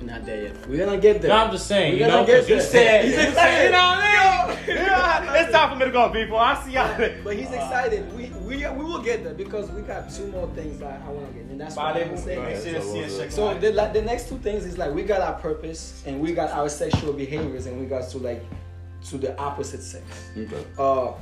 [0.00, 0.66] We're not there yet.
[0.68, 1.28] We're gonna get there.
[1.30, 3.02] No, I'm just saying, We're you gonna know, get because you there.
[3.02, 3.34] said, He's you excited.
[3.36, 4.06] said, you know what I mean?
[4.14, 4.20] Yo.
[4.70, 6.36] Yeah, it's time for me to go, people.
[6.36, 6.96] I see y'all.
[7.24, 8.12] But he's excited.
[8.16, 11.28] We we we will get there because we got two more things that I want
[11.28, 12.38] to get, and that's what Bye, I'm saying.
[12.38, 12.64] ahead.
[12.64, 14.92] Make sure to see us check So the, like, the next two things is like
[14.94, 18.44] we got our purpose and we got our sexual behaviors and we got to like
[19.06, 20.04] to the opposite sex.
[20.36, 20.64] Okay.
[20.78, 21.12] Uh,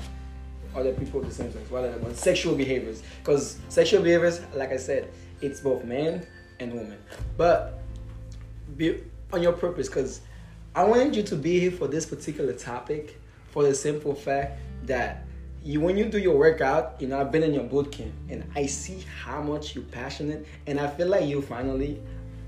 [0.76, 1.98] other people of the same sex, whatever.
[1.98, 5.08] But sexual behaviors, because sexual behaviors, like I said,
[5.40, 6.26] it's both man
[6.60, 6.98] and woman.
[7.36, 7.77] But
[8.76, 9.02] be
[9.32, 10.20] on your purpose, because
[10.74, 13.18] I wanted you to be here for this particular topic
[13.50, 15.24] for the simple fact that
[15.62, 18.48] you when you do your workout, you know, I've been in your boot camp and
[18.54, 22.00] I see how much you're passionate and I feel like you finally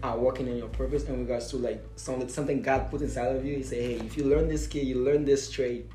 [0.03, 3.45] are working in your purpose in regards to like something something God put inside of
[3.45, 3.57] you.
[3.57, 5.89] He say, Hey, if you learn this skill, you learn this trade,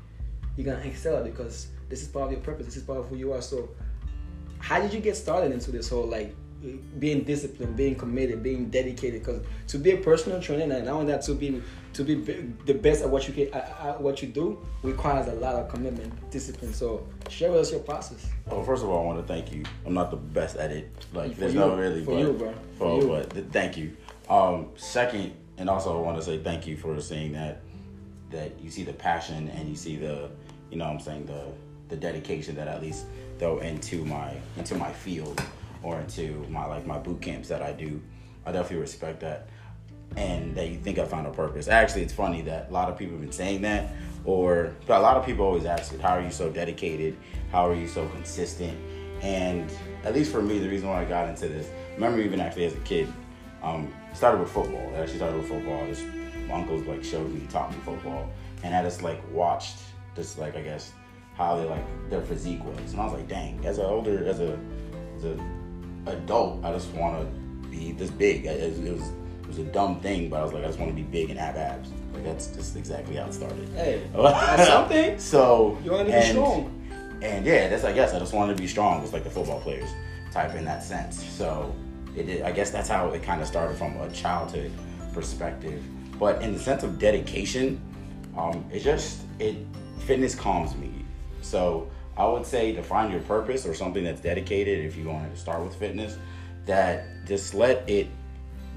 [0.56, 3.16] you're gonna excel because this is part of your purpose, this is part of who
[3.16, 3.42] you are.
[3.42, 3.70] So
[4.58, 6.34] how did you get started into this whole like
[6.98, 9.20] being disciplined, being committed, being dedicated?
[9.20, 12.14] Because to be a personal trainer and not only that to be to be
[12.66, 15.68] the best at what you can at, at what you do requires a lot of
[15.68, 16.72] commitment, discipline.
[16.72, 18.26] So share with us your process.
[18.46, 19.64] Well, first of all, I want to thank you.
[19.84, 20.90] I'm not the best at it.
[21.12, 21.60] Like, For there's you.
[21.60, 22.04] no really.
[22.04, 22.52] For but, you, bro.
[22.52, 23.08] For, For you.
[23.08, 23.96] but th- thank you.
[24.28, 27.62] Um, second, and also I want to say thank you for saying that
[28.30, 30.28] that you see the passion and you see the,
[30.70, 31.44] you know, what I'm saying the
[31.88, 33.06] the dedication that at least
[33.38, 35.40] though into my into my field
[35.86, 38.02] or into my like my boot camps that I do.
[38.44, 39.48] I definitely respect that.
[40.16, 41.68] And that you think I found a purpose.
[41.68, 43.92] Actually, it's funny that a lot of people have been saying that,
[44.24, 47.16] or a lot of people always ask it, how are you so dedicated?
[47.52, 48.76] How are you so consistent?
[49.22, 49.70] And
[50.04, 52.74] at least for me, the reason why I got into this, remember even actually as
[52.74, 53.12] a kid,
[53.62, 54.92] um, started with football.
[54.94, 55.86] I actually started with football.
[56.48, 58.30] My uncles like showed me, taught me football,
[58.62, 59.78] and I just like watched
[60.16, 60.92] just like I guess
[61.36, 64.40] how they like their physique was, and I was like, dang, as an older as
[64.40, 64.58] a
[65.16, 65.55] as a
[66.06, 68.46] adult, I just want to be this big.
[68.46, 69.08] It, it was
[69.42, 71.30] it was a dumb thing, but I was like, I just want to be big
[71.30, 71.90] and have abs.
[72.12, 73.68] Like that's just exactly how it started.
[73.74, 74.02] Hey,
[74.66, 75.18] something.
[75.18, 77.18] So You want to be and- strong.
[77.22, 79.60] and yeah, that's I guess I just wanted to be strong, just like the football
[79.60, 79.88] players
[80.32, 81.22] type in that sense.
[81.24, 81.74] So
[82.16, 84.72] it, did- I guess that's how it kind of started from a childhood
[85.12, 85.82] perspective.
[86.18, 87.80] But in the sense of dedication,
[88.36, 89.56] um, it just it
[90.00, 90.92] fitness calms me.
[91.42, 94.84] So I would say to find your purpose or something that's dedicated.
[94.84, 96.16] If you want to start with fitness,
[96.64, 98.08] that just let it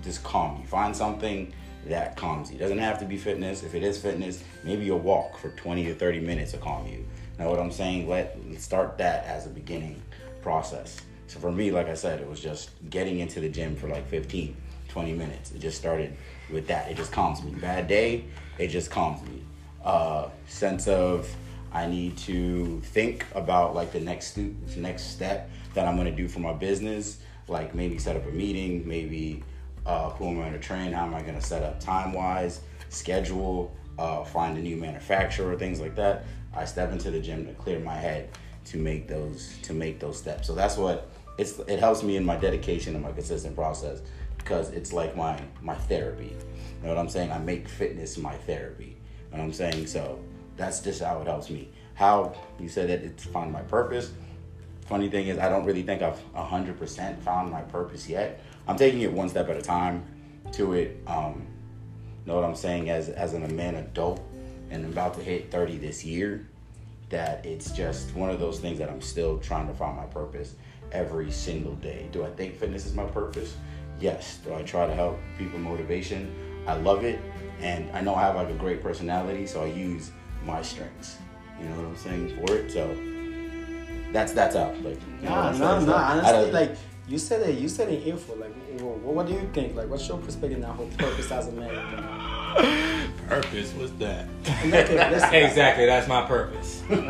[0.04, 0.68] just calm you.
[0.68, 1.54] Find something
[1.88, 2.58] that calms you.
[2.58, 3.64] It doesn't have to be fitness.
[3.64, 7.06] If it is fitness, maybe a walk for 20 to 30 minutes to calm you.
[7.38, 8.10] Know what I'm saying?
[8.10, 10.02] Let start that as a beginning
[10.42, 11.00] process.
[11.28, 14.08] So for me, like I said, it was just getting into the gym for like
[14.10, 14.56] 15,
[14.90, 15.52] 20 minutes.
[15.52, 16.16] It just started
[16.52, 16.92] with that.
[16.92, 17.52] It just calms me.
[17.52, 18.26] Bad day,
[18.58, 19.42] it just calms me.
[19.84, 21.34] Uh, sense of
[21.72, 24.38] I need to think about like the next
[24.78, 27.20] next step that I'm gonna do for my business.
[27.48, 29.44] Like maybe set up a meeting, maybe
[29.86, 30.92] uh, who am I gonna train?
[30.92, 35.80] How am I gonna set up time wise, schedule, uh, find a new manufacturer, things
[35.80, 36.26] like that.
[36.56, 38.30] I step into the gym to clear my head
[38.66, 40.48] to make those to make those steps.
[40.48, 41.60] So that's what it's.
[41.60, 44.02] It helps me in my dedication and my consistent process
[44.38, 46.36] because it's like my my therapy.
[46.36, 47.32] You know what I'm saying?
[47.32, 48.98] I make fitness my therapy.
[49.32, 49.88] You know what I'm saying?
[49.88, 50.20] So
[50.60, 51.70] that's just how it helps me.
[51.96, 54.12] How you said that it's found my purpose.
[54.82, 58.42] Funny thing is, I don't really think I've 100% found my purpose yet.
[58.68, 60.04] I'm taking it one step at a time
[60.54, 61.02] to it.
[61.08, 61.48] Um,
[62.26, 62.90] know what I'm saying?
[62.90, 64.22] As as an, man adult
[64.70, 66.48] and about to hit 30 this year,
[67.10, 70.56] that it's just one of those things that I'm still trying to find my purpose
[70.92, 72.08] every single day.
[72.12, 73.56] Do I think fitness is my purpose?
[74.00, 74.38] Yes.
[74.46, 76.34] Do I try to help people motivation?
[76.68, 77.20] I love it,
[77.62, 80.12] and I know I have like a great personality, so I use
[80.46, 81.18] my strengths.
[81.60, 82.72] You know what I'm saying for it.
[82.72, 82.88] So
[84.14, 84.76] that's that's out.
[84.84, 85.88] Like you know what Nah, I'm nah, saying?
[85.88, 86.12] nah.
[86.30, 86.76] Honestly, like
[87.08, 88.36] you said it, you said it info.
[88.36, 89.76] Like, what, what do you think?
[89.76, 90.72] Like, what's your perspective now?
[90.74, 91.76] Whole purpose as a man.
[93.28, 94.26] Purpose, what's that?
[94.48, 95.34] Okay, listen.
[95.36, 96.82] exactly, that's my purpose.
[96.90, 97.06] Everybody,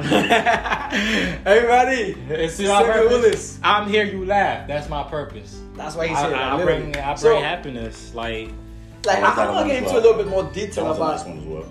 [2.29, 3.57] It's my purpose.
[3.63, 4.67] I'm here, you laugh.
[4.67, 5.61] That's my purpose.
[5.75, 6.65] That's why he I, said I, that.
[6.65, 6.93] bring.
[6.97, 8.13] I bring So, happiness.
[8.13, 8.49] Like,
[9.05, 9.99] Like, I was I, that I'm gonna get into well.
[9.99, 11.65] a little bit more that detail was a about nice one as well.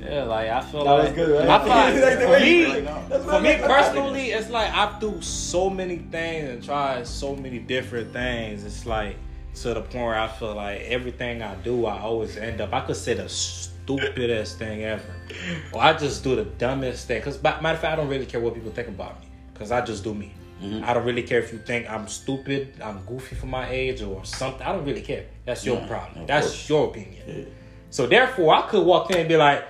[0.00, 1.48] Yeah, like I feel That like was good, right?
[1.48, 1.58] I
[1.92, 5.68] feel like, Like for me, you- That's for me personally, it's like I do so
[5.70, 8.64] many things and try so many different things.
[8.64, 9.16] It's like
[9.56, 12.72] to the point where I feel like everything I do, I always end up.
[12.72, 15.02] I could say the stupidest thing ever,
[15.72, 17.20] or I just do the dumbest thing.
[17.22, 19.80] Cause matter of fact, I don't really care what people think about me, cause I
[19.84, 20.32] just do me.
[20.62, 20.84] Mm-hmm.
[20.84, 24.24] I don't really care if you think I'm stupid, I'm goofy for my age, or
[24.24, 24.66] something.
[24.66, 25.26] I don't really care.
[25.44, 26.26] That's your Yeah, problem.
[26.26, 26.68] That's course.
[26.68, 27.52] your opinion.
[27.90, 29.64] So therefore, I could walk in and be like,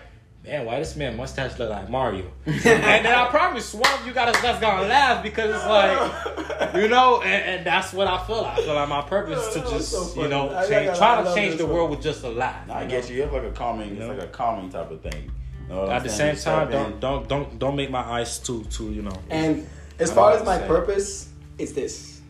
[0.48, 4.28] "Man, why this man mustache look like Mario?" and then I probably swear you got
[4.28, 8.40] us that's gonna laugh because it's like, you know, and, and that's what I feel.
[8.44, 10.98] I feel like my purpose is to just, so you know, I- I change, gotta-
[10.98, 11.74] try to change the one.
[11.74, 12.68] world with just a laugh.
[12.70, 13.16] I you get you.
[13.16, 13.90] You have like a calming.
[13.90, 14.08] It's know?
[14.08, 15.30] like a calming type of thing.
[15.68, 16.36] You know At I'm the saying?
[16.36, 19.16] same time, don't don't don't don't make my eyes too too you know.
[19.30, 19.66] And
[19.98, 22.20] as far as my you're purpose, it's this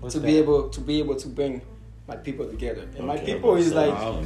[0.00, 0.26] What's to that?
[0.26, 1.62] be able to be able to bring
[2.08, 2.86] my people together.
[2.98, 4.24] And my people is so like oh, I'll-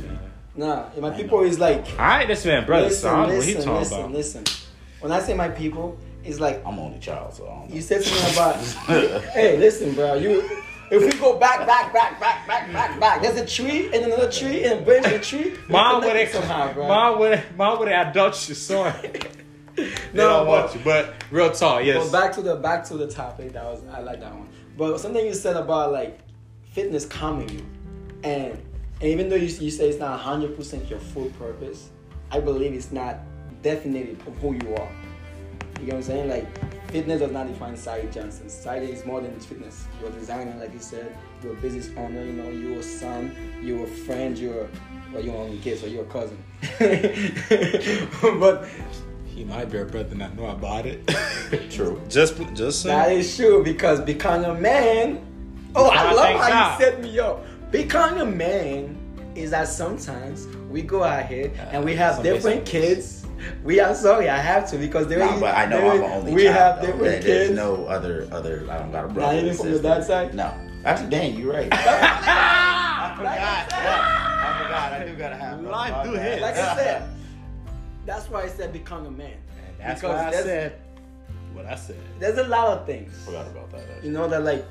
[0.57, 0.87] nah.
[0.93, 1.45] And my I people know.
[1.45, 2.87] is like All right, this man, brother.
[2.87, 4.13] listen, so I what he listen, talking listen, about.
[4.13, 4.45] listen.
[5.01, 7.75] When I say my people, it's like I'm only child, so I don't know.
[7.75, 9.23] you said something about.
[9.33, 10.15] hey, listen, bro.
[10.15, 10.63] You.
[10.89, 14.31] If we go back, back, back, back, back, back, back, there's a tree and another
[14.31, 15.55] tree and a branch of a tree.
[15.69, 16.87] Mom would connected have somehow, bro.
[16.87, 18.95] Mom would Mom would have adult your son.
[19.75, 22.09] they No, don't want but- you, but real talk, yes.
[22.09, 23.53] But back to the back to the topic.
[23.55, 24.49] That was I like that one.
[24.79, 26.21] But something you said about like
[26.71, 27.67] fitness calming you,
[28.23, 28.57] and
[29.01, 31.91] and even though you, you say it's not hundred percent your full purpose,
[32.31, 33.19] I believe it's not
[33.63, 34.89] definitive of who you are.
[35.81, 36.29] You know what I'm saying?
[36.31, 38.49] Like fitness does not define Sai Johnson.
[38.49, 39.87] Sai is more than just fitness.
[40.01, 41.17] You're a designer, like you said.
[41.43, 42.25] You're a business owner.
[42.25, 43.35] You know, you're a son.
[43.63, 44.39] You're a friend.
[44.39, 44.69] You're
[45.13, 46.39] well, you're only kid, or you're a cousin.
[48.41, 48.67] but
[49.27, 51.07] he might be a brother not know about it.
[51.71, 52.01] True.
[52.09, 53.19] just just That saying.
[53.21, 55.21] is true because becoming a man.
[55.75, 56.81] Oh, I How love how are.
[56.81, 57.45] you set me up.
[57.71, 58.97] Becoming a man
[59.35, 63.27] is that sometimes we go out here uh, and we have some different kids.
[63.65, 65.99] We are sorry, I have to because there Nah, is- but I know there I'm
[66.01, 66.57] the only We child.
[66.57, 66.87] have though.
[66.87, 67.57] different There- There's kids.
[67.57, 68.67] no other other.
[68.71, 69.39] I don't got a brother.
[69.39, 69.89] even from the sister.
[69.89, 70.35] dad side?
[70.35, 70.53] No.
[70.85, 71.69] Actually, dang, you're right.
[71.73, 73.39] I forgot.
[73.73, 74.93] I forgot.
[74.93, 75.61] I do gotta have.
[75.61, 75.71] brother.
[75.77, 76.23] Life do bad.
[76.33, 76.43] hit.
[76.43, 77.09] Like I said,
[78.07, 79.37] that's why I said become a man.
[79.79, 80.73] That's Because what I said.
[81.53, 81.97] What I said.
[82.19, 83.13] There's a lot of things.
[83.25, 83.81] Forgot about that.
[83.91, 84.09] Actually.
[84.09, 84.65] You know that like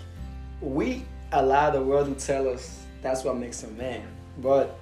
[0.61, 1.03] we
[1.33, 4.07] allow the world to tell us that's what makes a man.
[4.39, 4.79] But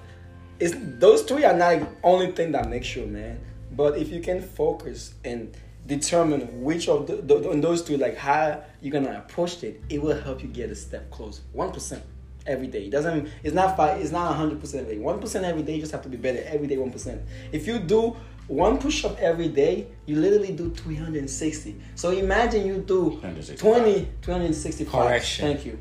[0.58, 3.38] it's those three are not the only thing that makes you a man.
[3.72, 5.54] But if you can focus and
[5.86, 10.00] determine which of the, the, on those two, like how you're gonna approach it, it
[10.00, 11.42] will help you get a step closer.
[11.52, 12.02] One percent
[12.46, 12.86] every day.
[12.86, 13.28] It doesn't.
[13.42, 14.00] It's not five.
[14.00, 15.02] It's not hundred percent every day.
[15.02, 15.74] One percent every day.
[15.74, 16.78] You just have to be better every day.
[16.78, 17.20] One percent.
[17.52, 21.76] If you do one push up every day, you literally do 360.
[21.94, 23.58] So imagine you do 365.
[23.58, 24.92] 20, 365.
[24.92, 25.46] Correction.
[25.46, 25.78] Thank you.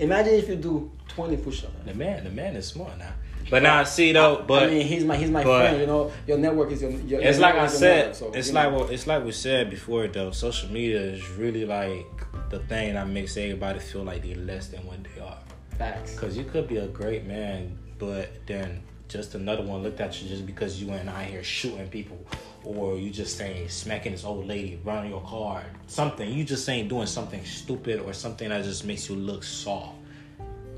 [0.00, 1.72] Imagine if you do 20 push ups.
[1.84, 3.12] The man, the man is smart now.
[3.50, 5.80] But now, see though, but I mean, he's my he's my but- friend.
[5.80, 6.90] You know, your network is your.
[6.90, 7.96] your it's your like I network is your said.
[8.12, 8.78] network, so, it's like know.
[8.78, 10.30] what it's like we said before though.
[10.30, 12.06] Social media is really like
[12.50, 15.38] the thing that makes everybody feel like they're less than what they are.
[15.78, 16.16] facts.
[16.18, 20.28] Cause you could be a great man, but then just another one looked at you
[20.28, 22.24] just because you went out here shooting people,
[22.64, 26.32] or you just saying smacking this old lady, running your car, something.
[26.32, 29.96] You just saying doing something stupid or something that just makes you look soft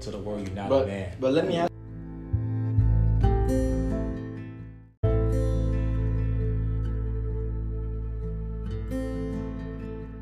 [0.01, 0.47] to the world.
[0.47, 1.17] You're not a But man.
[1.21, 1.71] but let me ask.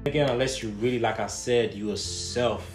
[0.07, 2.69] again unless you really like i said you yourself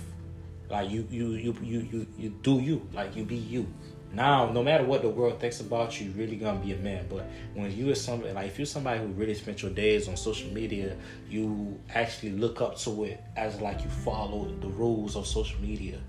[0.70, 3.68] like you you you you you, you do you like you be you
[4.16, 7.06] now no matter what the world thinks about you you're really gonna be a man
[7.10, 10.16] but when you are somebody like if you're somebody who really spent your days on
[10.16, 10.96] social media
[11.30, 16.00] you actually look up to it as like you follow the rules of social media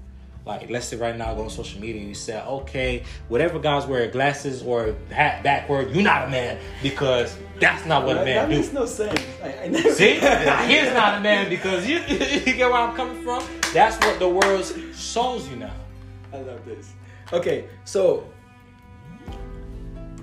[0.45, 3.85] like let's say right now go on social media and you say okay whatever guys
[3.87, 8.25] wear glasses or hat backward you're not a man because that's not what a That,
[8.25, 9.21] man that do makes no sense.
[9.43, 13.23] I, I never, See, he's not a man because you, you get where I'm coming
[13.23, 13.43] from.
[13.73, 14.65] That's what the world
[14.95, 15.73] shows you now.
[16.33, 16.93] I love this.
[17.33, 18.29] Okay, so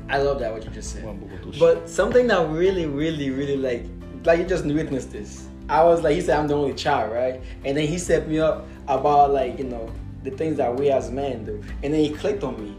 [0.09, 1.05] I love that what you just said.
[1.59, 3.85] But something that really, really, really like,
[4.25, 5.47] like you just witnessed this.
[5.69, 7.41] I was like, he said I'm the only child, right?
[7.65, 9.91] And then he set me up about like you know
[10.23, 12.75] the things that we as men do, and then he clicked on me.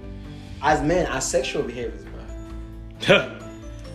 [0.62, 2.04] As men, our sexual behaviors,
[3.06, 3.30] bro.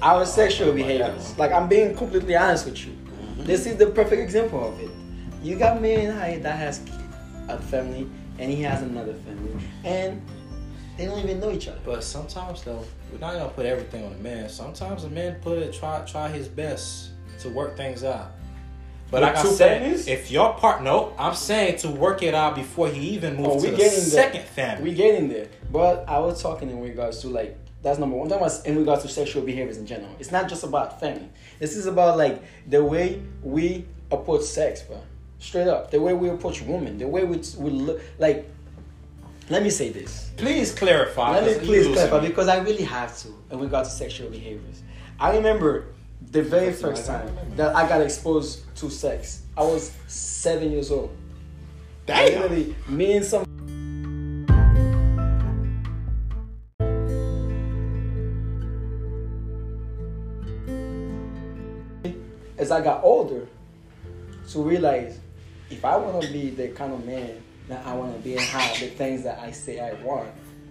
[0.01, 1.37] Our sexual behaviors.
[1.37, 2.95] Like I'm being completely honest with you.
[3.39, 4.89] This is the perfect example of it.
[5.43, 6.81] You got men that has
[7.49, 8.09] a family,
[8.39, 9.51] and he has another family,
[9.83, 10.21] and
[10.97, 11.79] they don't even know each other.
[11.85, 14.49] but sometimes though, we're not gonna put everything on a man.
[14.49, 17.11] Sometimes a man put it try try his best
[17.41, 18.31] to work things out.
[19.11, 20.07] But With like I two said, families?
[20.07, 23.63] if your part no, I'm saying to work it out before he even oh, moves
[23.63, 24.07] Oh, to we the getting there.
[24.23, 24.83] second family.
[24.83, 25.47] We getting there.
[25.71, 28.25] But I was talking in regards to like That's number one.
[28.25, 30.11] I'm talking about in regards to sexual behaviors in general.
[30.19, 31.29] It's not just about family.
[31.59, 35.01] This is about like the way we approach sex, bro.
[35.39, 38.01] Straight up, the way we approach women, the way we we look.
[38.17, 38.49] Like,
[39.49, 40.31] let me say this.
[40.35, 41.39] Please clarify.
[41.39, 42.27] Let me please clarify me.
[42.27, 44.83] because I really have to And we got to sexual behaviors.
[45.19, 45.85] I remember
[46.31, 49.43] the very first time that I got exposed to sex.
[49.57, 51.15] I was seven years old.
[52.05, 52.25] Damn.
[52.25, 53.45] Literally, me and some.
[62.57, 63.47] As I got older,
[64.49, 65.19] to realize
[65.69, 68.41] if I want to be the kind of man that I want to be and
[68.41, 70.29] have the things that I say I want,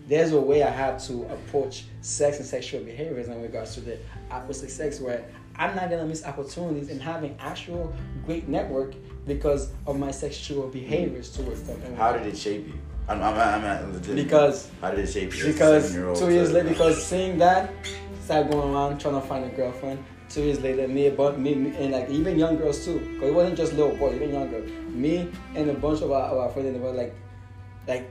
[0.09, 3.99] there's a way I have to approach sex and sexual behaviors in regards to the
[4.31, 5.25] opposite sex where
[5.57, 7.95] I'm not gonna miss opportunities in having actual
[8.25, 8.95] great network
[9.27, 11.81] because of my sexual behaviors towards them.
[11.97, 12.79] How did it shape you?
[13.09, 14.17] I'm, I'm, I'm at legit.
[14.17, 15.47] Because how did it shape you?
[15.47, 17.71] because two years later, because seeing that,
[18.25, 20.03] started going around trying to find a girlfriend.
[20.29, 23.57] Two years later, me, me, me and like even young girls too, because it wasn't
[23.57, 24.61] just little boys, even younger.
[24.91, 27.15] Me and a bunch of our, of our friends in the world, like,
[27.87, 28.11] like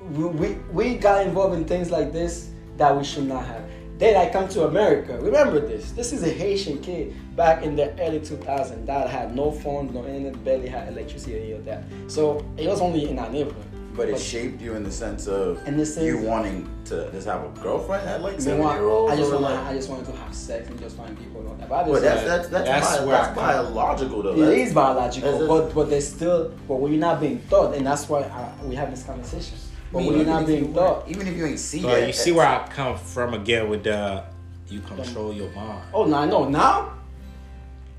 [0.00, 3.62] we, we we got involved in things like this that we should not have.
[3.98, 5.18] Then I come to America.
[5.20, 5.92] Remember this.
[5.92, 10.06] This is a Haitian kid back in the early 2000s that had no phone, no
[10.06, 11.84] internet, barely had electricity, any of that.
[12.08, 13.69] So it was only in our neighborhood.
[14.00, 17.26] But it shaped you in the sense of In the sense- you wanting to just
[17.26, 19.12] have a girlfriend at like I, seven why- year olds.
[19.12, 21.48] I just want like, I just wanted to have sex and just find people and
[21.50, 21.68] all that.
[21.68, 24.32] But but that's obviously, that's that's, That's bi- that's biological though.
[24.32, 27.74] it That's- is biological, that's- but but there's still but when you're not being taught,
[27.74, 29.58] and that's why I, we have this conversation.
[29.92, 31.44] But I when mean, you're not even if being you taught, weren't- even if you
[31.46, 34.24] ain't see But that, you see where I come from again with the
[34.70, 35.82] you control your mind.
[35.92, 36.92] oh no, no know now.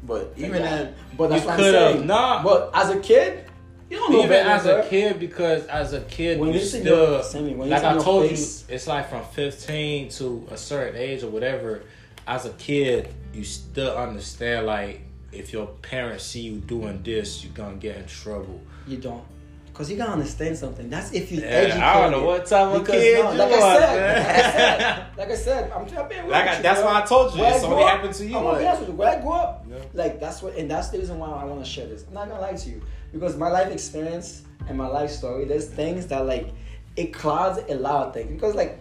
[0.04, 2.08] But even then, But that's You what I'm saying.
[2.08, 2.44] not.
[2.44, 3.46] But as a kid,
[3.92, 4.88] you don't know Even as a bro.
[4.88, 8.30] kid, because as a kid, When you you still your- Sammy, when like I told
[8.30, 11.84] face- you, it's like from 15 to a certain age or whatever.
[12.28, 17.54] As a kid, you still understand like if your parents see you doing this, you're
[17.54, 18.62] gonna get in trouble.
[18.88, 19.24] You don't.
[19.68, 20.90] Because you gotta understand something.
[20.90, 21.80] That's if you Yeah, educate.
[21.82, 24.18] I don't know what type of because, kid no, you like was, I said, man.
[24.18, 26.64] like I said, like I said, I'm trying to be real Like I- with you,
[26.64, 26.90] that's bro.
[26.92, 28.38] why I told you, When it's only happened to you.
[28.38, 28.96] I'm gonna be honest with you.
[28.96, 29.78] When I grew up, Yeah.
[29.94, 32.04] like that's what, and that's the reason why I want to share this.
[32.08, 32.82] I'm not gonna lie to you
[33.12, 36.50] because my life experience and my life story, there's things that like
[36.96, 38.32] it clouds a lot of things.
[38.32, 38.80] Because like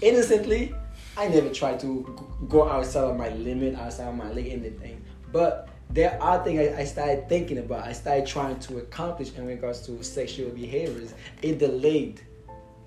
[0.00, 0.74] innocently,
[1.16, 5.04] I never tried to go outside of my limit, outside of my league, anything.
[5.32, 7.86] But there are things I, I started thinking about.
[7.86, 11.14] I started trying to accomplish in regards to sexual behaviors.
[11.42, 12.20] It delayed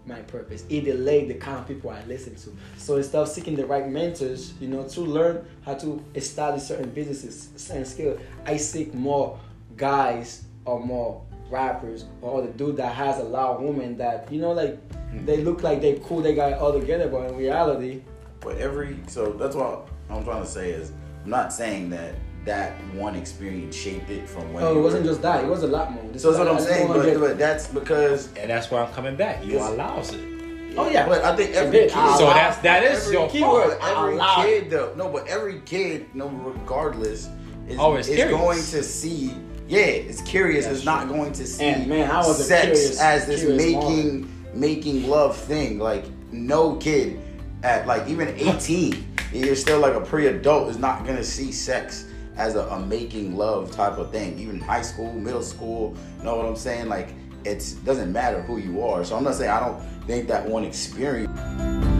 [0.06, 0.66] my purpose.
[0.70, 2.50] It delayed the kind of people I listen to.
[2.78, 6.90] So instead of seeking the right mentors, you know, to learn how to establish certain
[6.90, 9.40] businesses, certain skill, I seek more
[9.78, 14.42] guys or more rappers or the dude that has a lot of women that you
[14.42, 14.78] know, like
[15.10, 15.26] hmm.
[15.26, 18.02] they look like they cool, they got it all together, but in reality,
[18.40, 20.92] But every so that's what I'm trying to say is
[21.24, 24.64] I'm not saying that that one experience shaped it from when.
[24.64, 25.46] oh, it wasn't were- just that.
[25.46, 26.04] It was a lot more.
[26.12, 28.28] This So that's what I I'm saying, wanna but, get- but that's because.
[28.36, 29.46] And that's why I'm coming back.
[29.46, 29.70] You Yes.
[29.72, 30.34] allows it.
[30.76, 31.08] Oh, yeah.
[31.08, 31.92] but I think every did.
[31.92, 32.18] kid.
[32.18, 33.78] So that's that is every your keyword.
[33.82, 37.30] Every allow kid though, no, but every kid, no, regardless,
[37.68, 39.36] is, Oh, is going to see.
[39.74, 40.66] Yeah, it's curious.
[40.66, 41.16] That's it's not true.
[41.18, 45.80] going to see And, man, I was sex curious- as this making making love thing.
[45.80, 47.20] Like no kid
[47.64, 49.04] at like even 18,
[49.34, 52.06] you're still like a pre-adult is not gonna see sex
[52.38, 54.38] as a, a making love type of thing.
[54.38, 56.88] Even high school, middle school, you know what I'm saying?
[56.88, 57.10] Like
[57.44, 59.04] it doesn't matter who you are.
[59.04, 61.93] So I'm not saying I don't think that one experience.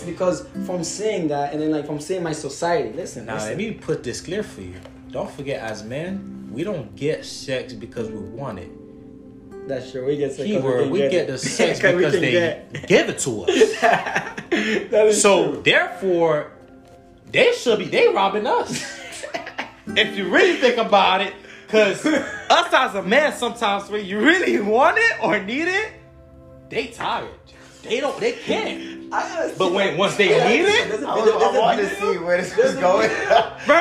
[0.00, 2.92] Nice because from seeing that and then like from seeing my society.
[2.92, 3.48] Listen, Now, listen.
[3.50, 4.74] let me put this clear for you.
[5.10, 8.70] Don't forget, as men, we don't get sex because we want it.
[9.68, 10.04] That's true.
[10.06, 11.26] We get sex Keyword, can we get it.
[11.28, 14.34] the sex 'Cause we because they get- give it to us.
[15.20, 15.62] So true.
[15.64, 16.52] therefore,
[17.32, 18.70] they should be they robbing us.
[19.88, 21.32] if you really think about it,
[21.66, 25.92] because us as a man, sometimes when you really want it or need it,
[26.68, 27.28] they tired.
[27.82, 28.18] They don't.
[28.20, 29.03] They can't.
[29.14, 29.98] I But when that.
[29.98, 32.74] once they Yeah, need it, a I, I there's a to see where this There's
[32.74, 33.10] was going.
[33.66, 33.76] bro.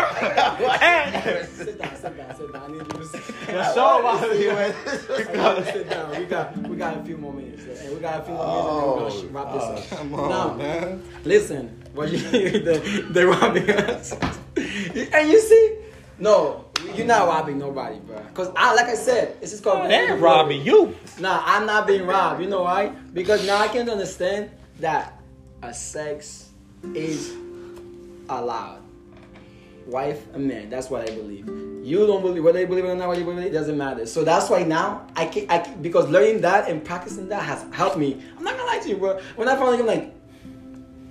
[0.82, 2.64] and Sit down, sit down, sit down.
[2.64, 3.74] I need you to sit the down.
[3.74, 4.54] show about See it.
[4.54, 6.20] where this was I need you to sit down.
[6.20, 8.68] We got we got a few more minutes, and we got a few more minutes,
[8.68, 9.94] and then we're gonna sh- wrap this up.
[9.94, 11.04] Oh, come on, now, man.
[11.26, 14.14] listen, what you the the robbing us,
[15.14, 15.78] and you see,
[16.20, 16.66] no,
[16.96, 18.20] you're not robbing nobody, bro.
[18.34, 19.90] Cause I, like I said, it's just called.
[19.90, 20.96] They ain't robbing you.
[21.20, 22.42] Nah, I'm not being robbed.
[22.42, 22.88] You know why?
[23.14, 25.13] Because now I can understand that
[25.64, 26.50] a sex
[26.94, 27.34] is
[28.30, 28.82] allowed.
[29.88, 31.48] Wife and man, that's what I believe.
[31.84, 33.78] You don't believe whether you believe it or not, whether you believe it, it doesn't
[33.78, 34.06] matter.
[34.06, 37.66] So that's why now I can, I can because learning that and practicing that has
[37.74, 38.22] helped me.
[38.38, 39.20] I'm not gonna lie to you, bro.
[39.36, 40.14] When I finally I'm like,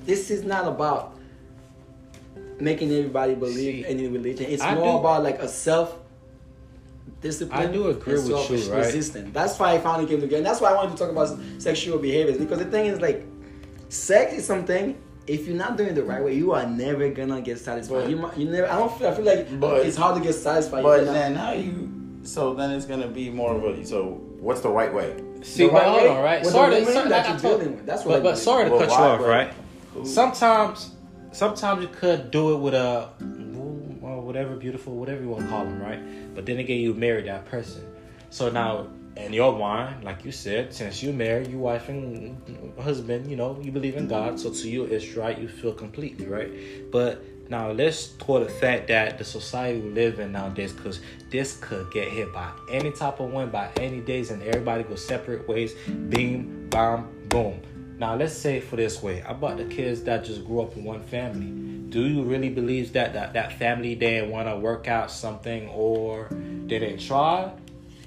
[0.05, 1.19] this is not about
[2.61, 4.47] making everybody believe See, any religion.
[4.49, 5.99] It's I more do- about like a self
[7.21, 7.69] discipline.
[7.69, 8.87] I do agree and with you, right?
[8.87, 9.31] Resistance.
[9.33, 10.39] That's why I finally came together.
[10.39, 13.27] And that's why I wanted to talk about sexual behaviors because the thing is like,
[13.93, 14.97] sex is something.
[15.27, 17.95] If you're not doing it the right way, you are never gonna get satisfied.
[18.03, 18.67] But- you, might- you never.
[18.69, 18.99] I don't.
[18.99, 20.83] Feel, I feel like But- it's hard to get satisfied.
[20.83, 21.89] But you're not- then how you?
[22.25, 23.85] So then it's gonna be more of a.
[23.87, 25.15] So what's the right way?
[25.43, 26.41] See, The but right hold way on, right?
[26.41, 27.87] with the Sorry, to- sorry, that you're told- dealing with.
[27.87, 29.53] That's what But, but sorry to Well, cut you off, right?
[29.95, 30.91] Who- Sometimes,
[31.33, 33.09] sometimes you could do it with a,
[34.01, 35.99] well, whatever beautiful, whatever you want to call them, right?
[36.35, 37.83] But then again, you married that person.
[38.31, 38.87] So now,
[39.17, 42.37] in your mind, like you said, since you married your wife and
[42.81, 44.41] husband, you know, you believe in God.
[44.41, 45.39] So to you, it's right.
[45.39, 46.51] You feel completely right.
[46.91, 51.01] But now let's talk the fact that the society we live in nowadays, because
[51.31, 54.95] this could get hit by any type of wind by any days, and everybody go
[54.95, 55.75] separate ways.
[56.09, 57.61] Beam, bomb, boom.
[57.99, 61.03] Now let's say for this way, about the kids that just grew up in one
[61.03, 61.59] family.
[61.91, 66.29] Do you really believe that that, that family didn't want to work out something or
[66.31, 67.53] they didn't try?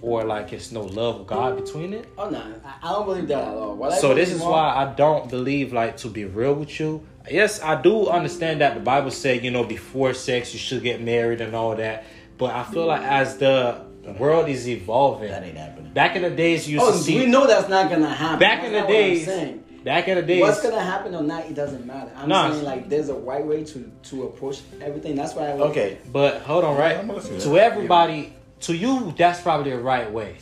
[0.05, 2.05] Or like it's no love of God between it?
[2.15, 3.75] Oh no, I, I don't believe that at all.
[3.75, 7.01] What So this is more- why I don't believe like to be real with you.
[7.29, 11.01] Yes, I do understand that the Bible said, you know, before sex you should get
[11.01, 12.03] married and all that.
[12.37, 13.81] But I feel like as the
[14.19, 15.91] world is evolving, That ain't happening.
[15.91, 18.37] back in the days you used Oh, to see we know that's not gonna happen.
[18.37, 19.63] back That's in the not what I'm days saying.
[19.83, 22.11] back in the days What's gonna happen or not, it doesn't matter.
[22.15, 22.51] I'm Nah.
[22.51, 25.15] saying like there's a right way to to approach everything.
[25.15, 25.97] That's why I Okay.
[26.13, 26.95] But hold on, right?
[26.95, 27.71] I'm gonna to To that.
[27.71, 28.33] everybody,
[28.65, 30.37] to you, that's probably the right way.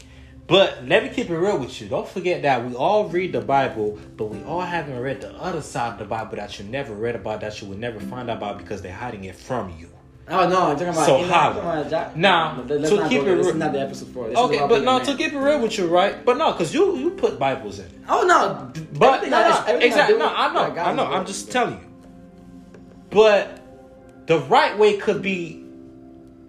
[0.45, 1.88] But let me keep it real with you.
[1.88, 5.61] Don't forget that we all read the Bible, but we all haven't read the other
[5.61, 8.38] side of the Bible that you never read about, that you would never find out
[8.38, 9.89] about because they're hiding it from you.
[10.30, 11.05] Oh no, I'm talking about.
[11.05, 11.86] So holla.
[11.89, 13.36] Jack- Now, No, to keep it there.
[13.36, 14.30] This real- is not the episode for.
[14.30, 16.24] This Okay, but no, to keep it real with you, right?
[16.24, 17.88] But no, because you you put Bibles in.
[18.07, 20.17] Oh no, But no, I- no, exactly.
[20.17, 21.05] No, I know, I know.
[21.05, 21.88] I'm just telling you.
[23.09, 23.59] But
[24.28, 25.62] the right way could be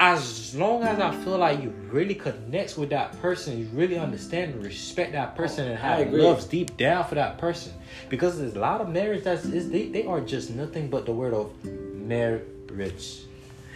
[0.01, 4.55] as long as I feel like you really connect with that person, you really understand
[4.55, 7.73] and respect that person, and have loves deep down for that person.
[8.09, 11.13] Because there's a lot of marriage that's is they, they are just nothing but the
[11.13, 13.21] word of marriage.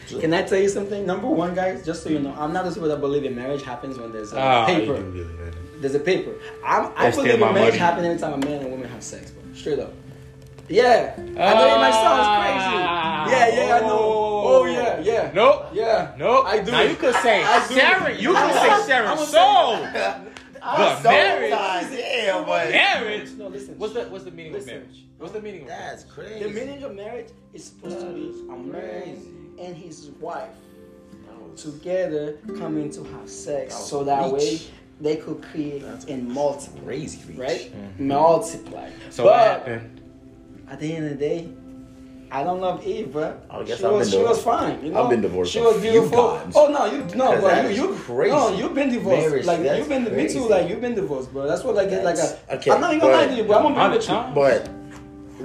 [0.08, 1.04] Can I tell you something?
[1.06, 3.62] Number one, guys, just so you know, I'm not the people that believe in marriage
[3.62, 4.96] happens when there's a Ah, paper.
[4.96, 5.56] you do really, really.
[5.80, 6.32] There's a paper.
[6.64, 7.76] I'm, I believe in marriage money.
[7.78, 9.42] happens every time a man and woman have sex, bro.
[9.54, 9.92] Straight up.
[10.68, 11.14] Yeah.
[11.16, 11.20] I
[11.54, 13.32] know it might sound crazy.
[13.32, 13.98] Yeah, yeah, I know.
[14.50, 15.30] Oh, yeah, yeah.
[15.34, 15.66] Nope.
[15.72, 16.14] Yeah.
[16.18, 16.46] Nope.
[16.46, 16.70] I do.
[16.70, 17.74] Now you could say I do.
[17.74, 18.18] Sharon.
[18.20, 20.24] You I'm could say Sharon I'm a- soul.
[20.60, 21.50] But marriage,
[21.92, 23.30] yeah, but marriage.
[23.38, 23.78] No, listen.
[23.78, 24.70] What's the what's the meaning Listen.
[24.70, 25.04] of marriage?
[25.16, 25.90] What's the meaning of marriage?
[26.04, 26.30] that's marriage?
[26.42, 26.44] crazy.
[26.52, 30.50] The meaning of marriage is supposed to be a man and his wife
[31.56, 34.60] together coming to have sex, That so that way
[35.00, 37.38] they could create That's and multiply, crazy, reach.
[37.38, 37.72] right?
[37.74, 38.08] Mm-hmm.
[38.08, 38.90] Multiply.
[39.10, 40.00] So what happened?
[40.70, 41.48] At the end of the day,
[42.30, 43.40] I don't love Eve, bro.
[43.50, 44.84] Oh, I guess she I've was, been she was fine.
[44.84, 45.04] You know?
[45.04, 46.40] I've been divorced She was beautiful.
[46.54, 47.68] Oh no, you no, bro.
[47.68, 48.34] You, you crazy.
[48.36, 49.28] No, you've been divorced.
[49.28, 50.46] Marriage, like you've been me too.
[50.46, 51.46] Like you've been divorced, bro.
[51.46, 52.56] That's what like it's like a.
[52.56, 53.56] Okay, I'm not even gonna lie to you, bro.
[53.56, 54.24] I'm gonna be with you.
[54.34, 54.70] But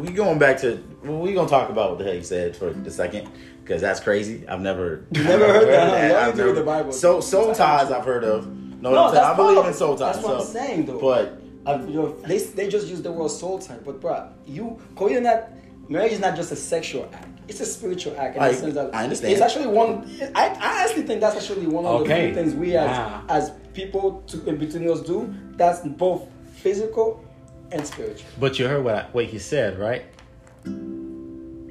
[0.02, 2.72] we going back to well, we gonna talk about what the hell you said for
[2.72, 3.30] the second
[3.64, 4.46] because that's crazy.
[4.48, 6.14] I've never You never heard that, huh?
[6.14, 6.92] What I've never- the Bible?
[6.92, 8.48] So soul ties I've heard of.
[8.48, 10.16] No, No, I that's believe in soul ties.
[10.16, 11.00] That's what so- I'm saying, though.
[11.00, 14.80] But Uh, you know, they, they just use the word soul tie, but bro, you
[14.96, 15.54] calling that
[15.90, 18.36] marriage is not just a sexual act; it's a spiritual act.
[18.36, 19.32] In I- the sense that I understand.
[19.34, 20.10] It's actually one.
[20.36, 22.28] I, I actually think that's actually one of Okay.
[22.32, 23.24] the few things we as Wow.
[23.30, 25.34] as people to, in between us do.
[25.56, 27.24] That's both physical
[27.72, 28.26] and spiritual.
[28.40, 30.04] But you heard what I, what he said, right?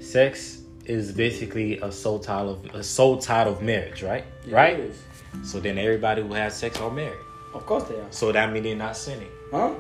[0.01, 4.25] Sex is basically a soul tie of a soul tie of marriage, right?
[4.49, 4.79] right.
[4.79, 4.99] It is.
[5.51, 7.19] So then everybody who has sex are married.
[7.55, 8.07] Of course they are.
[8.11, 9.29] So that means they're not sinning.
[9.53, 9.75] Huh?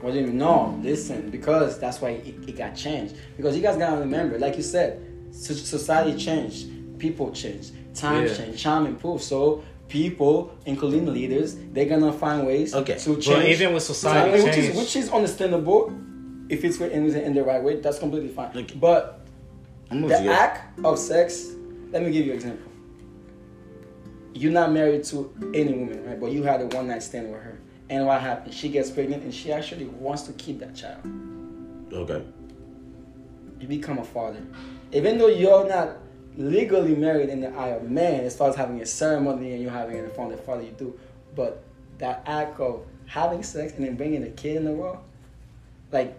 [0.00, 0.38] What do you mean?
[0.38, 3.16] No, listen, because that's why it, it got changed.
[3.36, 8.36] Because you guys gotta remember, like you said, so- society changed, people changed, times Yeah.
[8.46, 9.24] changed, time improved.
[9.24, 12.96] So people, including leaders, they're gonna find ways Okay.
[12.96, 13.26] to change.
[13.26, 15.92] But even with society which is which is understandable
[16.48, 17.80] if it's in, in the right way.
[17.80, 18.50] That's completely fine.
[18.56, 18.74] Okay.
[18.76, 19.26] But
[19.90, 20.30] the you.
[20.30, 21.52] act of sex.
[21.90, 22.70] Let me give you an example.
[24.34, 26.20] You're not married to any woman, right?
[26.20, 27.57] But you had a one night stand with her.
[27.90, 28.54] And what happens?
[28.54, 31.00] She gets pregnant and she actually wants to keep that child.
[31.92, 32.22] Okay.
[33.60, 34.40] You become a father.
[34.92, 35.96] Even though you're not
[36.36, 39.68] legally married in the eye of man, as far as having a ceremony and you
[39.68, 40.98] having it in front of the father, you do.
[41.34, 41.62] But
[41.98, 44.98] that act of having sex and then bringing a kid in the world,
[45.90, 46.14] like,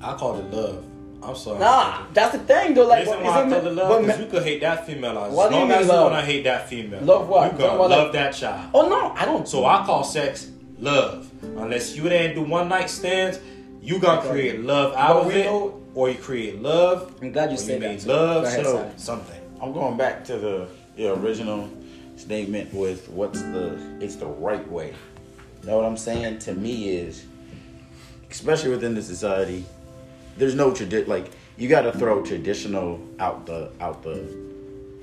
[0.00, 0.84] I call it love.
[1.20, 1.58] I'm sorry.
[1.58, 2.86] Nah, that's the thing though.
[2.86, 4.42] Like, Reason but why I isn't told the it- love but because ma- you could
[4.44, 7.02] hate that female as What do you long mean as you wanna hate that female.
[7.02, 7.52] Love what?
[7.52, 8.70] You gonna Love love like- that child.
[8.72, 9.48] Oh no, I don't.
[9.48, 10.48] So I call sex
[10.78, 11.30] love.
[11.42, 13.38] Unless you didn't do one night stands,
[13.80, 14.30] you gonna Okay.
[14.30, 17.14] create love But out of it, know- or you create love.
[17.22, 18.42] I'm glad you or said that, made love.
[18.44, 18.98] Go ahead, so Simon.
[18.98, 19.40] something.
[19.60, 21.68] I'm going back to the, the original
[22.16, 24.94] statement with what's the it's the right way.
[25.62, 26.38] You know what I'm saying?
[26.40, 27.24] To me is
[28.30, 29.64] especially within the society,
[30.36, 34.22] there's no tradition like you gotta throw traditional out the out the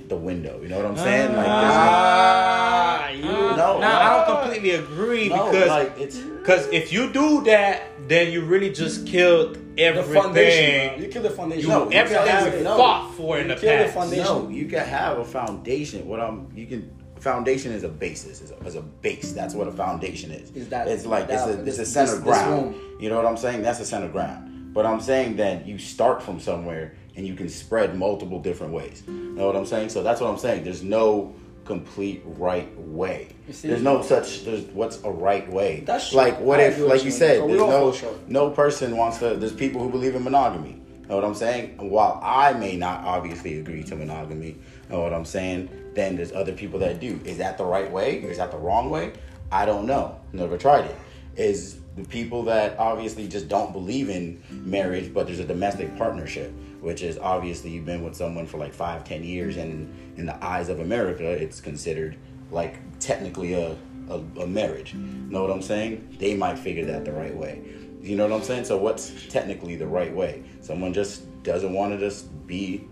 [0.09, 0.59] the window.
[0.61, 1.35] You know what I'm saying?
[1.35, 6.17] Like Ah, there's you no, Now no, I don't completely agree no, because like it's
[6.17, 10.21] because if you do that, then you really just killed the everything.
[10.21, 11.01] foundation.
[11.01, 11.63] You kill the foundation.
[11.63, 12.61] You, No, you everything gotta have we.
[12.63, 12.77] No.
[12.77, 13.93] fought for in You the kill the past.
[13.95, 14.25] foundation.
[14.25, 16.07] No, you can have a foundation.
[16.07, 16.91] What I'm, you can.
[17.19, 18.41] Foundation is a basis.
[18.41, 19.31] Is a, is a base.
[19.31, 20.51] That's what a foundation is.
[20.51, 22.75] Is that- it's like that- it's a this- it's a center this- this ground.
[22.75, 22.75] room.
[22.99, 23.63] You know what I'm saying?
[23.63, 24.73] That's a center ground.
[24.75, 29.03] But I'm saying that you start from somewhere and you can spread multiple different ways.
[29.07, 29.89] You know what I'm saying?
[29.89, 30.63] So that's what I'm saying.
[30.63, 31.33] There's no
[31.65, 33.29] complete right way.
[33.51, 33.67] See?
[33.67, 34.43] There's no such.
[34.43, 35.81] There's what's a right way.
[35.85, 37.95] That's like what if, like you you said, there's no
[38.27, 39.35] no person wants to.
[39.35, 40.81] There's people who believe in monogamy.
[41.09, 41.77] Know what I'm saying?
[41.77, 44.57] While I may not obviously agree to monogamy,
[44.89, 45.69] know what I'm saying?
[45.93, 47.19] Then there's other people that do.
[47.25, 48.17] Is that the right way?
[48.23, 49.13] Is that the wrong way?
[49.51, 50.19] I don't know.
[50.33, 50.95] Never tried it.
[51.35, 56.51] Is the people that obviously just don't believe in marriage, but there's a domestic partnership,
[56.85, 60.45] which is obviously you've been with someone for like five, ten years, and in the
[60.45, 62.15] eyes of America, it's considered
[62.51, 63.75] like technically a,
[64.07, 64.93] a, a marriage.
[64.93, 66.15] Know what I'm saying?
[66.19, 67.63] They might figure that the right way.
[68.03, 68.65] You know what I'm saying?
[68.65, 70.43] So what's technically the right way?
[70.61, 72.87] Someone just doesn't want to just be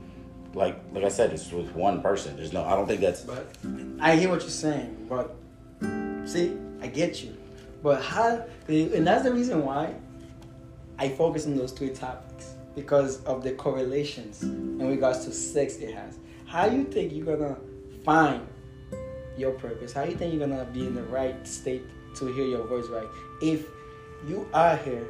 [0.55, 2.35] like like I said, it's with one person.
[2.35, 3.55] There's no I don't think that's But
[3.99, 5.35] I hear what you're saying, but
[6.25, 7.37] see, I get you.
[7.83, 9.93] But how, and that's the reason why
[10.97, 15.93] I focus on those three topics because of the correlations in regards to sex it
[15.93, 16.17] has.
[16.45, 17.57] How you think you're gonna
[18.03, 18.47] find
[19.37, 19.93] your purpose?
[19.93, 21.83] How you think you're gonna be in the right state
[22.15, 23.07] to hear your voice right?
[23.41, 23.67] If
[24.27, 25.07] you are here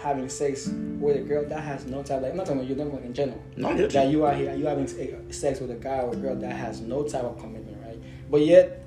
[0.00, 0.68] having sex
[1.00, 3.06] with a girl that has no type, like I'm not talking about you, I'm talking
[3.06, 3.42] in general.
[3.56, 4.18] No, that you.
[4.18, 4.86] you are here, you having
[5.32, 7.98] sex with a guy or a girl that has no type of commitment, right?
[8.30, 8.84] But yet,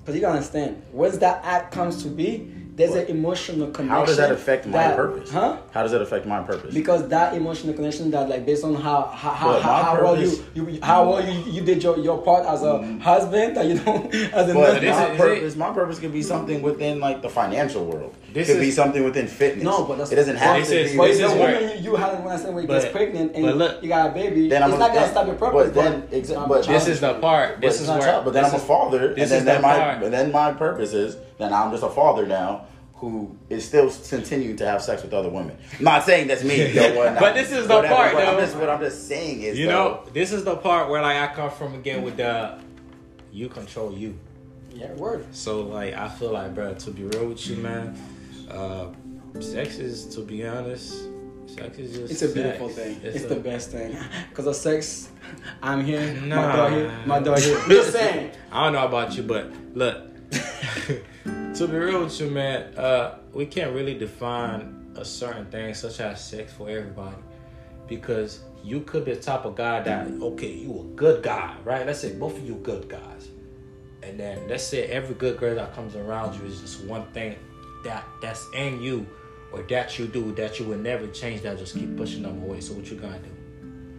[0.00, 3.08] because you gotta understand, once that act comes to be, there's What?
[3.08, 3.88] an emotional connection.
[3.88, 5.30] how does that affect my that- purpose?
[5.30, 5.58] Huh?
[5.70, 6.74] How does that affect my purpose?
[6.74, 10.02] Because that emotional connection that like based on how how how, But how, my how
[10.02, 13.00] well you, you how well you, you did your, your part as a mm.
[13.00, 14.86] husband that you don't as a But husband.
[14.86, 18.14] this my is- purpose, my purpose could be something within like the financial world.
[18.32, 19.62] This could be something within fitness.
[19.62, 20.96] No, but that's it doesn't have This to is- be.
[20.98, 23.36] But this the woman you, you had when I said when you But- gets pregnant
[23.36, 25.36] and but look- you got a baby, then it's I'm not a, gonna stop your
[25.36, 25.70] purpose.
[25.70, 27.60] But then, but exa- but This is the part.
[27.60, 28.22] This is not where.
[28.22, 30.02] but then I'm a father, and this then, is the my part.
[30.02, 32.63] and then my purpose is then I'm just a father now
[33.10, 35.56] who is still continuing to have sex with other women.
[35.78, 38.38] I'm not saying that's me, yo, what- But this is the whatever, part, What I'm
[38.38, 41.16] just what I'm just saying is You though, know, this is the part where like
[41.16, 42.58] I come from again with the
[43.32, 44.18] you control you.
[44.72, 45.26] yeah, word.
[45.34, 47.96] So like I feel like, bro, to be real with you, man,
[48.50, 48.86] uh,
[49.40, 50.94] sex is to be honest,
[51.46, 52.12] sex is just.
[52.12, 53.00] It's a beautiful thing.
[53.02, 53.96] It's, a- the best thing.
[54.30, 55.10] Because of sex,
[55.62, 56.14] I'm here.
[56.22, 56.56] My Nah.
[56.56, 56.92] dog here.
[57.06, 57.60] My dog here.
[57.68, 58.30] Just saying.
[58.52, 59.96] I don't know about you, but look,
[61.54, 66.00] to be real with you, man, uh, we can't really define a certain thing such
[66.00, 67.16] as sex for everybody
[67.86, 71.86] because you could be the type of guy that okay, you a good guy, right?
[71.86, 73.28] Let's say both of you good guys,
[74.02, 77.36] and then let's say every good girl that comes around you is just one thing
[77.84, 79.06] that that's in you
[79.52, 82.60] or that you do that you will never change that just keep pushing them away.
[82.60, 83.30] So what you gonna do?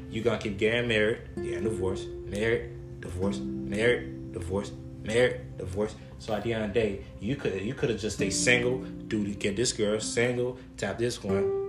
[0.10, 4.74] You gonna keep getting married, getting divorced, married, divorced, married, divorced,
[5.06, 5.96] married, divorced.
[6.20, 8.80] So at the end of the day, you could you could have just stayed single,
[9.08, 11.64] do get this girl single, tap this one.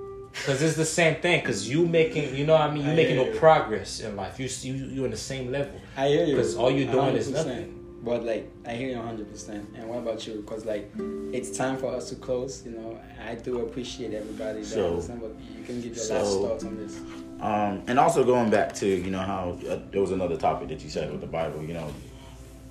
[0.45, 1.43] Cause it's the same thing.
[1.45, 3.39] Cause you making, you know, what I mean, you I making no you.
[3.39, 4.39] progress in life.
[4.39, 5.81] You you you in the same level.
[5.97, 6.37] I hear you.
[6.37, 7.33] Cause all you're doing is 100%.
[7.33, 7.73] nothing.
[8.05, 9.29] But like, I hear you 100.
[9.31, 10.35] percent And what about you?
[10.35, 10.93] Because like,
[11.33, 12.63] it's time for us to close.
[12.67, 16.15] You know, I do appreciate everybody that So- listen, but you can give your so-
[16.15, 16.97] last thoughts on this.
[17.41, 20.83] Um, and also going back to you know how uh, there was another topic that
[20.83, 21.63] you said with the Bible.
[21.63, 21.93] You know,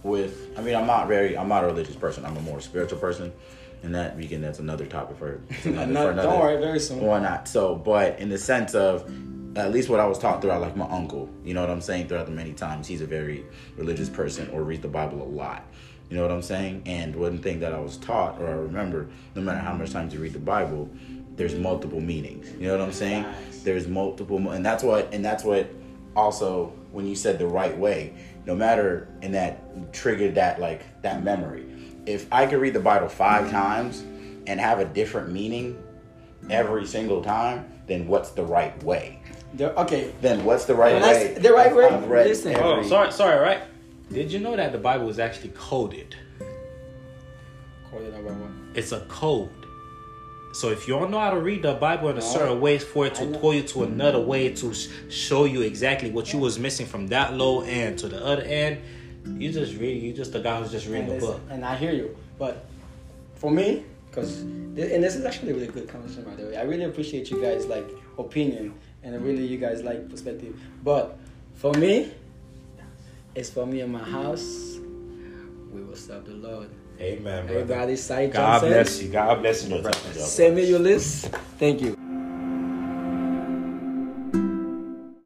[0.05, 2.25] with I mean I'm not very I'm not a religious person.
[2.25, 3.33] I'm a more spiritual person,
[3.83, 7.01] and that weekend that's another topic for, another, Not- for another don't worry, very soon.
[7.01, 7.47] Why not?
[7.47, 9.11] So, but in the sense of
[9.57, 12.07] at least what I was taught throughout, like my uncle, you know what I'm saying,
[12.09, 13.45] throughout the many times, he's a very
[13.77, 15.65] religious person or reads the Bible a lot.
[16.09, 16.83] You know what I'm saying?
[16.85, 20.13] And one thing that I was taught or I remember, no matter how much times
[20.13, 20.89] you read the Bible,
[21.37, 22.51] there's multiple meanings.
[22.59, 23.23] You know what I'm saying?
[23.23, 23.63] Nice.
[23.63, 25.69] There's multiple, and that's what, and that's what
[26.17, 28.13] also when you said the right way,
[28.45, 31.65] no matter, and that triggered that like that memory.
[32.05, 33.55] If I could read the Bible five mm-hmm.
[33.55, 34.03] times
[34.47, 35.81] and have a different meaning,
[36.49, 39.19] every single time, then what's the right way?
[39.55, 41.41] The- okay, Then what's the right Well, that's way?
[41.41, 41.85] the right if way?
[41.85, 42.55] I've read Listen.
[42.57, 43.61] Oh, sorry, sorry, right?
[44.11, 46.15] Did you know that the Bible is actually coded?
[47.89, 48.51] Coded about what?
[48.75, 49.64] It's a code.
[50.55, 53.07] So if you don't know how to read the Bible in a certain way for
[53.07, 53.91] it to pull you to mm-hmm.
[53.91, 54.73] another way to
[55.09, 58.81] show you exactly what you was missing from that low end to the other end,
[59.37, 60.01] you just read.
[60.01, 61.41] You just the guy who's just reading and, the book.
[61.49, 62.63] and I hear you, but
[63.35, 66.55] for me, because and this is actually a really good conversation by the way.
[66.55, 70.57] I really appreciate you guys like opinion and really you guys like perspective.
[70.85, 71.17] But
[71.55, 72.13] for me,
[73.35, 74.77] it's for me and my house.
[75.73, 76.69] We will serve the Lord.
[76.99, 77.59] Amen, brother.
[77.61, 78.69] Everybody, side God Johnson.
[78.69, 79.09] bless you.
[79.09, 79.69] God bless you.
[79.69, 80.21] God bless you.
[80.21, 81.27] Send me your list.
[81.59, 82.04] Thank you.